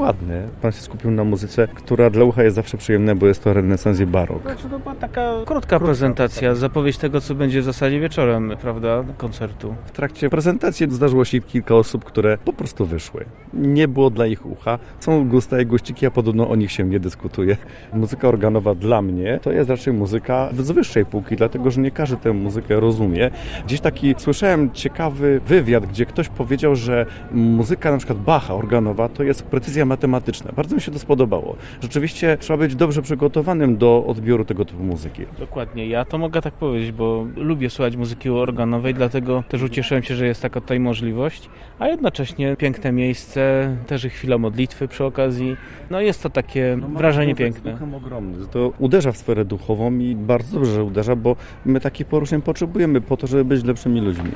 Ładny. 0.00 0.48
Pan 0.62 0.72
się 0.72 0.80
skupił 0.80 1.10
na 1.10 1.24
muzyce, 1.24 1.68
która 1.74 2.10
dla 2.10 2.24
ucha 2.24 2.42
jest 2.42 2.56
zawsze 2.56 2.76
przyjemna, 2.76 3.14
bo 3.14 3.26
jest 3.26 3.44
to 3.44 3.52
renesans 3.52 4.00
i 4.00 4.06
barok. 4.06 4.42
Znaczy, 4.42 4.68
to 4.68 4.78
była 4.78 4.94
taka 4.94 5.32
krótka 5.46 5.80
prezentacja, 5.80 6.54
zapowiedź 6.54 6.98
tego, 6.98 7.20
co 7.20 7.34
będzie 7.34 7.60
w 7.60 7.64
zasadzie 7.64 8.00
wieczorem, 8.00 8.52
prawda, 8.60 9.04
koncertu. 9.16 9.74
W 9.84 9.90
trakcie 9.90 10.30
prezentacji 10.30 10.90
zdarzyło 10.90 11.24
się 11.24 11.40
kilka 11.40 11.74
osób, 11.74 12.04
które 12.04 12.38
po 12.38 12.52
prostu 12.52 12.86
wyszły. 12.86 13.24
Nie 13.54 13.88
było 13.88 14.10
dla 14.10 14.26
ich 14.26 14.46
ucha. 14.46 14.78
Są 15.00 15.28
gusta 15.28 15.60
i 15.60 15.66
guściki, 15.66 16.06
a 16.06 16.10
podobno 16.10 16.48
o 16.48 16.56
nich 16.56 16.72
się 16.72 16.84
nie 16.84 17.00
dyskutuje. 17.00 17.56
Muzyka 17.92 18.28
organowa 18.28 18.74
dla 18.74 19.02
mnie 19.02 19.38
to 19.42 19.52
jest 19.52 19.70
raczej 19.70 19.92
muzyka 19.92 20.48
z 20.58 20.70
wyższej 20.70 21.06
półki, 21.06 21.36
dlatego 21.36 21.70
że 21.70 21.80
nie 21.80 21.90
każdy 21.90 22.16
tę 22.16 22.32
muzykę 22.32 22.80
rozumie. 22.80 23.30
Gdzieś 23.66 23.80
taki 23.80 24.14
słyszałem 24.18 24.70
ciekawy 24.70 25.40
wywiad, 25.46 25.86
gdzie 25.86 26.06
ktoś 26.06 26.28
powiedział, 26.28 26.76
że 26.76 27.06
muzyka 27.32 27.90
na 27.90 27.98
przykład 27.98 28.18
Bacha 28.18 28.54
organowa 28.54 29.08
to 29.08 29.22
jest 29.22 29.42
precyzja 29.42 29.89
matematyczna. 29.90 30.52
Bardzo 30.56 30.74
mi 30.74 30.80
się 30.80 30.92
to 30.92 30.98
spodobało. 30.98 31.56
Rzeczywiście 31.82 32.36
trzeba 32.40 32.56
być 32.56 32.74
dobrze 32.74 33.02
przygotowanym 33.02 33.76
do 33.76 34.04
odbioru 34.06 34.44
tego 34.44 34.64
typu 34.64 34.82
muzyki. 34.82 35.22
Dokładnie, 35.38 35.86
ja 35.86 36.04
to 36.04 36.18
mogę 36.18 36.42
tak 36.42 36.54
powiedzieć, 36.54 36.92
bo 36.92 37.26
lubię 37.36 37.70
słuchać 37.70 37.96
muzyki 37.96 38.30
organowej, 38.30 38.94
dlatego 38.94 39.44
też 39.48 39.62
ucieszyłem 39.62 40.02
się, 40.02 40.14
że 40.14 40.26
jest 40.26 40.42
taka 40.42 40.60
tutaj 40.60 40.80
możliwość, 40.80 41.50
a 41.78 41.88
jednocześnie 41.88 42.56
piękne 42.56 42.92
miejsce, 42.92 43.76
też 43.86 44.04
i 44.04 44.10
chwila 44.10 44.38
modlitwy 44.38 44.88
przy 44.88 45.04
okazji. 45.04 45.56
No 45.90 46.00
jest 46.00 46.22
to 46.22 46.30
takie 46.30 46.78
wrażenie 46.96 47.34
piękne. 47.34 47.72
Duchem 47.72 47.94
ogromny. 47.94 48.46
To 48.46 48.72
uderza 48.78 49.12
w 49.12 49.16
sferę 49.16 49.44
duchową 49.44 49.98
i 49.98 50.16
bardzo 50.16 50.54
dobrze, 50.54 50.72
że 50.72 50.84
uderza, 50.84 51.16
bo 51.16 51.36
my 51.64 51.80
takich 51.80 52.06
poruszeń 52.06 52.42
potrzebujemy 52.42 53.00
po 53.00 53.16
to, 53.16 53.26
żeby 53.26 53.44
być 53.44 53.64
lepszymi 53.64 54.00
ludźmi. 54.00 54.30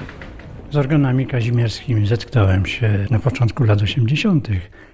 Z 0.70 0.76
organami 0.76 1.26
kazimierskimi 1.26 2.06
zetknąłem 2.06 2.66
się 2.66 3.06
na 3.10 3.18
początku 3.18 3.64
lat 3.64 3.82
80. 3.82 4.48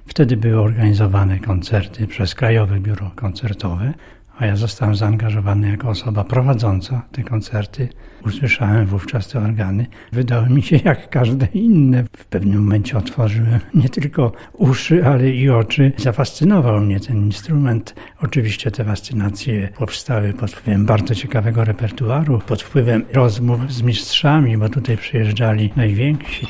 Wtedy 0.07 0.37
były 0.37 0.61
organizowane 0.61 1.39
koncerty 1.39 2.07
przez 2.07 2.35
Krajowe 2.35 2.81
Biuro 2.81 3.11
Koncertowe, 3.17 3.95
a 4.41 4.47
ja 4.47 4.57
zostałem 4.57 4.97
zaangażowany 4.97 5.71
jako 5.71 5.89
osoba 5.89 6.25
prowadząca 6.25 7.03
te 7.13 7.23
koncerty. 7.23 7.89
Usłyszałem 8.27 8.87
wówczas 8.87 9.29
te 9.29 9.41
organy. 9.41 9.87
Wydały 10.13 10.49
mi 10.49 10.63
się 10.63 10.81
jak 10.85 11.11
każde 11.11 11.47
inne. 11.55 12.05
W 12.17 12.25
pewnym 12.25 12.61
momencie 12.63 12.99
otworzyłem 12.99 13.61
nie 13.75 13.89
tylko 13.89 14.33
uszy, 14.53 15.07
ale 15.07 15.31
i 15.31 15.51
oczy. 15.51 15.93
Zafascynował 15.97 16.81
mnie 16.81 17.01
ten 17.01 17.17
instrument. 17.17 17.95
Oczywiście 18.23 18.71
te 18.71 18.85
fascynacje 18.85 19.69
powstały 19.79 20.33
pod 20.33 20.51
wpływem 20.51 20.87
bardzo 20.87 21.15
ciekawego 21.15 21.65
repertuaru, 21.65 22.39
pod 22.47 22.63
wpływem 22.63 23.05
rozmów 23.13 23.73
z 23.73 23.83
mistrzami, 23.83 24.59
bo 24.59 24.69
tutaj 24.69 24.97
przyjeżdżali 24.97 25.73
najwięksi. 25.77 26.47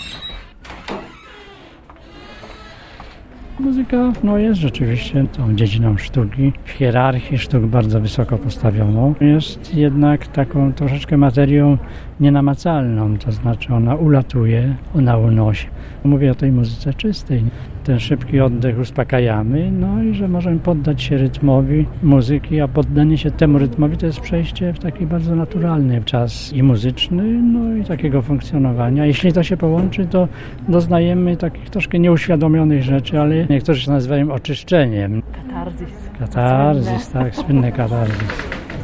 Muzyka 3.61 4.13
no 4.23 4.39
jest 4.39 4.61
rzeczywiście 4.61 5.27
tą 5.33 5.55
dziedziną 5.55 5.99
sztuki, 5.99 6.53
w 6.65 6.71
hierarchii 6.71 7.39
sztuk 7.39 7.67
bardzo 7.67 8.01
wysoko 8.01 8.39
postawioną. 8.39 9.15
Jest 9.21 9.75
jednak 9.75 10.27
taką 10.27 10.73
troszeczkę 10.73 11.17
materią 11.17 11.79
nienamacalną, 12.21 13.19
to 13.19 13.33
znaczy 13.33 13.75
ona 13.75 13.95
ulatuje, 13.95 14.75
ona 14.95 15.17
unosi. 15.17 15.67
Mówię 16.05 16.31
o 16.31 16.35
tej 16.35 16.53
muzyce 16.53 16.95
czystej. 16.95 17.45
Ten 17.85 18.01
szybki 18.01 18.41
oddech 18.41 18.79
uspokajamy, 18.79 19.71
no 19.71 20.03
i 20.03 20.15
że 20.15 20.29
możemy 20.29 20.59
poddać 20.59 21.03
się 21.03 21.17
rytmowi 21.17 21.87
muzyki, 22.03 22.61
a 22.61 22.69
poddanie 22.69 23.19
się 23.19 23.31
temu 23.31 23.59
rytmowi 23.59 23.97
to 23.97 24.07
jest 24.07 24.21
przejście 24.21 24.73
w 24.73 24.79
taki 24.79 25.07
bardzo 25.07 25.37
naturalny 25.37 26.03
czas 26.05 26.53
i 26.53 26.63
muzyczny, 26.63 27.23
no 27.43 27.77
i 27.77 27.85
takiego 27.85 28.23
funkcjonowania. 28.23 29.07
Jeśli 29.07 29.33
to 29.33 29.43
się 29.43 29.57
połączy, 29.57 30.07
to 30.07 30.29
doznajemy 30.69 31.37
takich 31.37 31.71
troszkę 31.71 31.99
nieuświadomionych 31.99 32.83
rzeczy, 32.83 33.21
ale 33.21 33.47
niektórzy 33.47 33.81
się 33.81 33.91
nazywają 33.91 34.33
oczyszczeniem. 34.33 35.23
Katarzis. 35.33 36.11
Katarzis, 36.19 37.09
tak, 37.09 37.37
słynny 37.37 37.73
katarzis. 37.73 38.17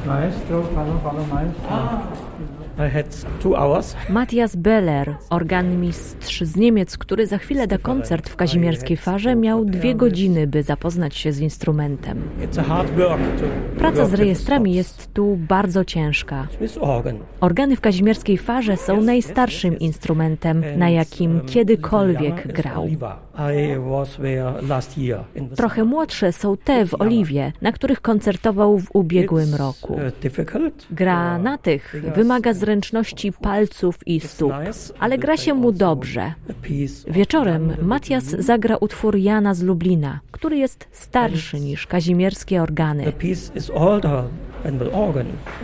Maestro, 0.06 0.60
pano, 0.60 0.92
pano 0.92 1.18
maestro. 1.34 2.25
Matthias 4.08 4.56
Beller, 4.56 5.16
organmistrz 5.30 6.40
z 6.42 6.56
Niemiec, 6.56 6.98
który 6.98 7.26
za 7.26 7.38
chwilę 7.38 7.66
da 7.66 7.78
koncert 7.78 8.28
w 8.28 8.36
kazimierskiej 8.36 8.96
farze, 8.96 9.36
miał 9.36 9.64
dwie 9.64 9.94
godziny, 9.94 10.46
by 10.46 10.62
zapoznać 10.62 11.16
się 11.16 11.32
z 11.32 11.40
instrumentem. 11.40 12.22
Praca 13.78 14.06
z 14.06 14.14
rejestrami 14.14 14.74
jest 14.74 15.14
tu 15.14 15.36
bardzo 15.48 15.84
ciężka. 15.84 16.46
Organy 17.40 17.76
w 17.76 17.80
kazimierskiej 17.80 18.38
farze 18.38 18.76
są 18.76 19.02
najstarszym 19.02 19.78
instrumentem, 19.78 20.64
na 20.76 20.90
jakim 20.90 21.36
um, 21.36 21.46
kiedykolwiek 21.46 22.52
grał. 22.52 22.88
Trochę 25.56 25.84
młodsze 25.84 26.32
są 26.32 26.56
te 26.56 26.86
w 26.86 27.00
Oliwie, 27.00 27.52
na 27.62 27.72
których 27.72 28.00
koncertował 28.00 28.78
w 28.78 28.86
ubiegłym 28.92 29.54
roku. 29.54 29.92
uh. 29.94 30.00
Gra 30.90 31.38
na 31.38 31.58
tych 31.58 31.96
wymaga 32.14 32.54
zręczności 32.66 33.32
palców 33.32 34.06
i 34.06 34.20
stóp, 34.20 34.52
ale 34.98 35.18
gra 35.18 35.36
się 35.36 35.54
mu 35.54 35.72
dobrze. 35.72 36.32
Wieczorem 37.08 37.72
Matias 37.82 38.24
zagra 38.24 38.76
utwór 38.76 39.16
Jana 39.16 39.54
z 39.54 39.62
Lublina, 39.62 40.20
który 40.30 40.56
jest 40.56 40.88
starszy 40.92 41.60
niż 41.60 41.86
kazimierskie 41.86 42.62
organy. 42.62 43.12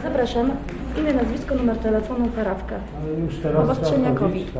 Zapraszam. 0.02 0.50
Imię, 0.98 1.12
nazwisko, 1.12 1.54
numer 1.54 1.76
telefonu, 1.76 2.28
karawkę. 2.36 2.74
Obostrzenia 3.56 4.14
COVID. 4.14 4.52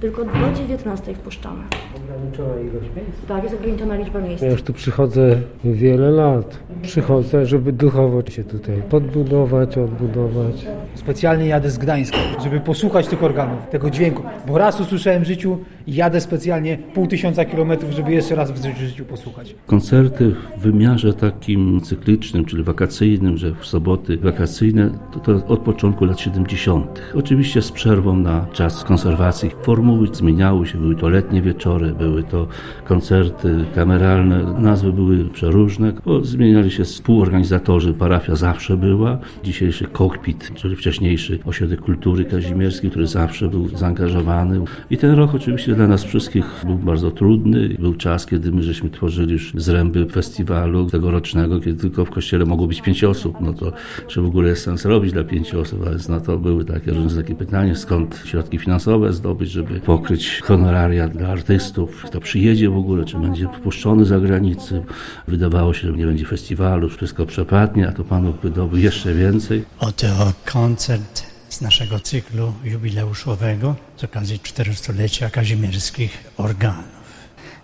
Tylko 0.00 0.24
do 0.24 0.30
19 0.56 1.14
wpuszczamy. 1.14 1.62
Ograniczona 1.96 2.60
ilość 2.60 2.90
miejsc. 2.96 3.26
Tak, 3.28 3.42
jest 3.42 3.54
ograniczona 3.54 3.96
liczba 3.96 4.20
miejsc. 4.20 4.42
Ja 4.42 4.50
już 4.50 4.62
tu 4.62 4.72
przychodzę 4.72 5.36
wiele 5.64 6.10
lat. 6.10 6.58
Przychodzę, 6.82 7.46
żeby 7.46 7.72
duchowo 7.72 8.30
się 8.30 8.44
tutaj 8.44 8.82
podbudować, 8.90 9.78
odbudować. 9.78 10.66
Specjalnie 10.94 11.46
jadę 11.46 11.70
z 11.70 11.78
Gdańska, 11.78 12.18
żeby 12.44 12.60
posłuchać 12.60 13.06
tych 13.08 13.22
organów, 13.22 13.66
tego 13.70 13.90
dźwięku. 13.90 14.22
Bo 14.46 14.58
raz 14.58 14.80
usłyszałem 14.80 15.22
w 15.22 15.26
życiu 15.26 15.58
i 15.86 15.94
jadę 15.94 16.20
specjalnie 16.20 16.78
pół 16.94 17.06
tysiąca 17.06 17.44
kilometrów, 17.44 17.92
żeby 17.92 18.12
jeszcze 18.12 18.34
raz 18.34 18.50
w 18.50 18.78
życiu 18.78 19.04
posłuchać. 19.04 19.54
Koncerty 19.66 20.34
w 20.56 20.60
wymiarze 20.60 21.14
takim 21.14 21.80
cyklicznym, 21.80 22.44
czyli 22.44 22.62
wakacyjnym, 22.62 23.36
że 23.36 23.54
w 23.54 23.66
soboty 23.66 24.16
wakacyjne, 24.16 24.90
to, 25.12 25.20
to 25.20 25.46
od 25.46 25.60
początku 25.60 26.04
lat 26.04 26.20
70. 26.20 27.02
Oczywiście 27.14 27.62
z 27.62 27.72
przerwą 27.72 28.16
na 28.16 28.46
czas 28.52 28.84
konserwacji. 28.84 29.50
Formuły 29.86 30.08
zmieniały 30.12 30.66
się, 30.66 30.78
były 30.78 30.94
to 30.94 31.08
letnie 31.08 31.42
wieczory, 31.42 31.94
były 31.98 32.22
to 32.22 32.46
koncerty 32.84 33.64
kameralne, 33.74 34.54
nazwy 34.58 34.92
były 34.92 35.24
przeróżne, 35.24 35.92
bo 36.04 36.24
zmieniali 36.24 36.70
się 36.70 36.84
współorganizatorzy, 36.84 37.94
parafia 37.94 38.36
zawsze 38.36 38.76
była, 38.76 39.18
dzisiejszy 39.44 39.84
kokpit, 39.84 40.50
czyli 40.54 40.76
wcześniejszy 40.76 41.38
ośrodek 41.44 41.80
kultury 41.80 42.24
kazimierskiej, 42.24 42.90
który 42.90 43.06
zawsze 43.06 43.48
był 43.48 43.68
zaangażowany. 43.68 44.60
I 44.90 44.96
ten 44.96 45.10
rok 45.14 45.34
oczywiście 45.34 45.74
dla 45.74 45.86
nas 45.86 46.04
wszystkich 46.04 46.44
był 46.64 46.78
bardzo 46.78 47.10
trudny. 47.10 47.68
Był 47.78 47.94
czas, 47.94 48.26
kiedy 48.26 48.52
my 48.52 48.62
żeśmy 48.62 48.90
tworzyli 48.90 49.32
już 49.32 49.52
zręby 49.54 50.06
festiwalu 50.06 50.86
tegorocznego, 50.90 51.60
kiedy 51.60 51.80
tylko 51.80 52.04
w 52.04 52.10
kościele 52.10 52.44
mogło 52.44 52.66
być 52.66 52.82
pięć 52.82 53.04
osób. 53.04 53.36
No 53.40 53.52
to 53.52 53.72
czy 54.06 54.20
w 54.20 54.26
ogóle 54.26 54.48
jest 54.48 54.62
sens 54.62 54.84
robić 54.84 55.12
dla 55.12 55.24
pięciu 55.24 55.60
osób? 55.60 55.84
Więc 55.84 56.08
no 56.08 56.20
to 56.20 56.38
były 56.38 56.64
takie 56.64 56.92
różne 56.92 57.22
takie 57.22 57.34
pytania, 57.34 57.74
skąd 57.74 58.22
środki 58.24 58.58
finansowe 58.58 59.12
zdobyć, 59.12 59.50
żeby 59.50 59.75
pokryć 59.80 60.40
honoraria 60.40 61.08
dla 61.08 61.28
artystów, 61.28 62.02
kto 62.02 62.20
przyjedzie 62.20 62.70
w 62.70 62.76
ogóle, 62.76 63.04
czy 63.04 63.18
będzie 63.18 63.48
wpuszczony 63.48 64.04
za 64.04 64.20
granicę. 64.20 64.82
Wydawało 65.28 65.74
się, 65.74 65.80
że 65.80 65.96
nie 65.96 66.06
będzie 66.06 66.26
festiwalu, 66.26 66.88
wszystko 66.88 67.26
przepadnie, 67.26 67.88
a 67.88 67.92
to 67.92 68.04
Pan 68.04 68.24
Bóg 68.24 68.40
wydobył 68.40 68.78
jeszcze 68.78 69.14
więcej. 69.14 69.64
Oto 69.78 70.32
koncert 70.44 71.22
z 71.48 71.60
naszego 71.60 72.00
cyklu 72.00 72.52
jubileuszowego 72.64 73.76
z 73.96 74.04
okazji 74.04 74.38
400-lecia 74.38 75.30
kazimierskich 75.30 76.24
organów. 76.36 76.96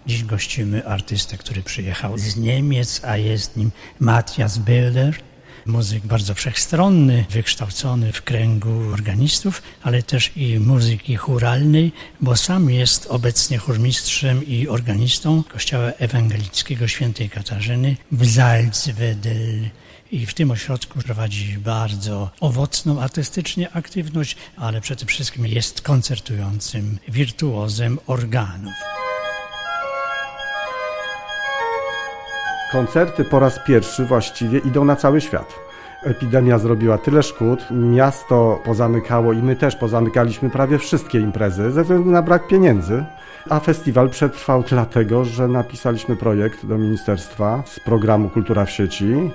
Dziś 0.06 0.24
gościmy 0.24 0.86
artystę, 0.86 1.36
który 1.38 1.62
przyjechał 1.62 2.18
z 2.18 2.36
Niemiec, 2.36 3.00
a 3.04 3.16
jest 3.16 3.56
nim 3.56 3.70
Matthias 4.00 4.58
Bilder, 4.58 5.14
muzyk 5.66 6.06
bardzo 6.06 6.34
wszechstronny, 6.34 7.24
wykształcony 7.30 8.12
w 8.12 8.22
kręgu 8.22 8.92
organistów, 8.92 9.62
ale 9.82 10.02
też 10.02 10.32
i 10.36 10.58
muzyki 10.58 11.16
churalnej, 11.16 11.92
bo 12.20 12.36
sam 12.36 12.70
jest 12.70 13.06
obecnie 13.06 13.58
chórmistrzem 13.58 14.46
i 14.46 14.68
organistą 14.68 15.42
Kościoła 15.52 15.90
Ewangelickiego 15.98 16.88
Świętej 16.88 17.30
Katarzyny 17.30 17.96
w 18.12 18.34
Salzwedel. 18.34 19.70
I 20.12 20.26
w 20.26 20.34
tym 20.34 20.50
ośrodku 20.50 20.98
prowadzi 20.98 21.58
bardzo 21.58 22.30
owocną 22.40 23.00
artystycznie 23.00 23.70
aktywność, 23.70 24.36
ale 24.56 24.80
przede 24.80 25.06
wszystkim 25.06 25.46
jest 25.46 25.80
koncertującym 25.80 26.98
wirtuozem 27.08 27.98
organów. 28.06 29.01
Koncerty 32.72 33.24
po 33.24 33.38
raz 33.38 33.58
pierwszy 33.66 34.04
właściwie 34.04 34.58
idą 34.58 34.84
na 34.84 34.96
cały 34.96 35.20
świat. 35.20 35.54
Epidemia 36.02 36.58
zrobiła 36.58 36.98
tyle 36.98 37.22
szkód, 37.22 37.60
miasto 37.70 38.60
pozamykało 38.64 39.32
i 39.32 39.42
my 39.42 39.56
też 39.56 39.76
pozamykaliśmy 39.76 40.50
prawie 40.50 40.78
wszystkie 40.78 41.20
imprezy 41.20 41.72
ze 41.72 41.82
względu 41.82 42.10
na 42.10 42.22
brak 42.22 42.46
pieniędzy. 42.46 43.04
A 43.50 43.60
festiwal 43.60 44.10
przetrwał 44.10 44.62
dlatego, 44.62 45.24
że 45.24 45.48
napisaliśmy 45.48 46.16
projekt 46.16 46.66
do 46.66 46.78
ministerstwa 46.78 47.62
z 47.66 47.80
programu 47.80 48.28
Kultura 48.28 48.64
w 48.64 48.70
sieci 48.70 49.30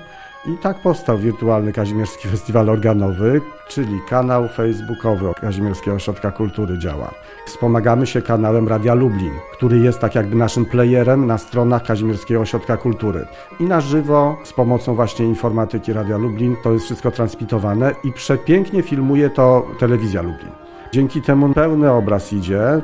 i 0.46 0.56
tak 0.56 0.78
powstał 0.82 1.18
wirtualny 1.18 1.72
Kazimierski 1.72 2.28
Festiwal 2.28 2.70
Organowy, 2.70 3.40
czyli 3.68 4.00
kanał 4.08 4.48
facebookowy 4.48 5.32
Kazimierskiego 5.40 5.96
Ośrodka 5.96 6.30
Kultury 6.30 6.78
działa. 6.78 7.10
Wspomagamy 7.46 8.06
się 8.06 8.22
kanałem 8.22 8.68
Radia 8.68 8.94
Lublin, 8.94 9.32
który 9.52 9.78
jest 9.78 10.00
tak 10.00 10.14
jakby 10.14 10.36
naszym 10.36 10.64
playerem 10.64 11.26
na 11.26 11.38
stronach 11.38 11.82
Kazimierskiego 11.82 12.40
Ośrodka 12.40 12.76
Kultury. 12.76 13.26
I 13.60 13.64
na 13.64 13.80
żywo 13.80 14.36
z 14.44 14.52
pomocą 14.52 14.94
właśnie 14.94 15.26
informatyki 15.26 15.92
Radia 15.92 16.16
Lublin 16.16 16.56
to 16.62 16.72
jest 16.72 16.84
wszystko 16.84 17.10
transmitowane 17.10 17.94
i 18.04 18.12
przepięknie 18.12 18.82
filmuje 18.82 19.30
to 19.30 19.66
Telewizja 19.78 20.22
Lublin. 20.22 20.52
Dzięki 20.92 21.22
temu 21.22 21.54
pełny 21.54 21.92
obraz 21.92 22.32
idzie, 22.32 22.80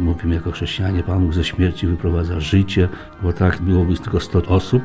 Mówimy 0.00 0.34
jako 0.34 0.50
chrześcijanie, 0.50 1.02
Pan 1.02 1.20
Bóg 1.24 1.34
ze 1.34 1.44
śmierci 1.44 1.86
wyprowadza 1.86 2.40
życie, 2.40 2.88
bo 3.22 3.32
tak 3.32 3.62
byłoby 3.62 3.96
tylko 3.96 4.20
100 4.20 4.42
osób, 4.42 4.82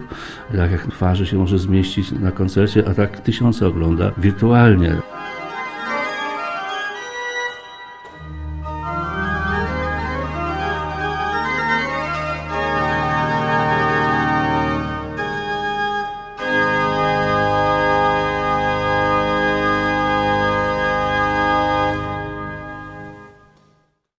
tak 0.55 0.71
jak 0.71 0.87
twarzy 0.87 1.25
się 1.25 1.37
może 1.37 1.59
zmieścić 1.59 2.11
na 2.11 2.31
koncercie, 2.31 2.89
a 2.89 2.93
tak 2.93 3.19
tysiące 3.19 3.67
ogląda 3.67 4.11
wirtualnie. 4.17 4.95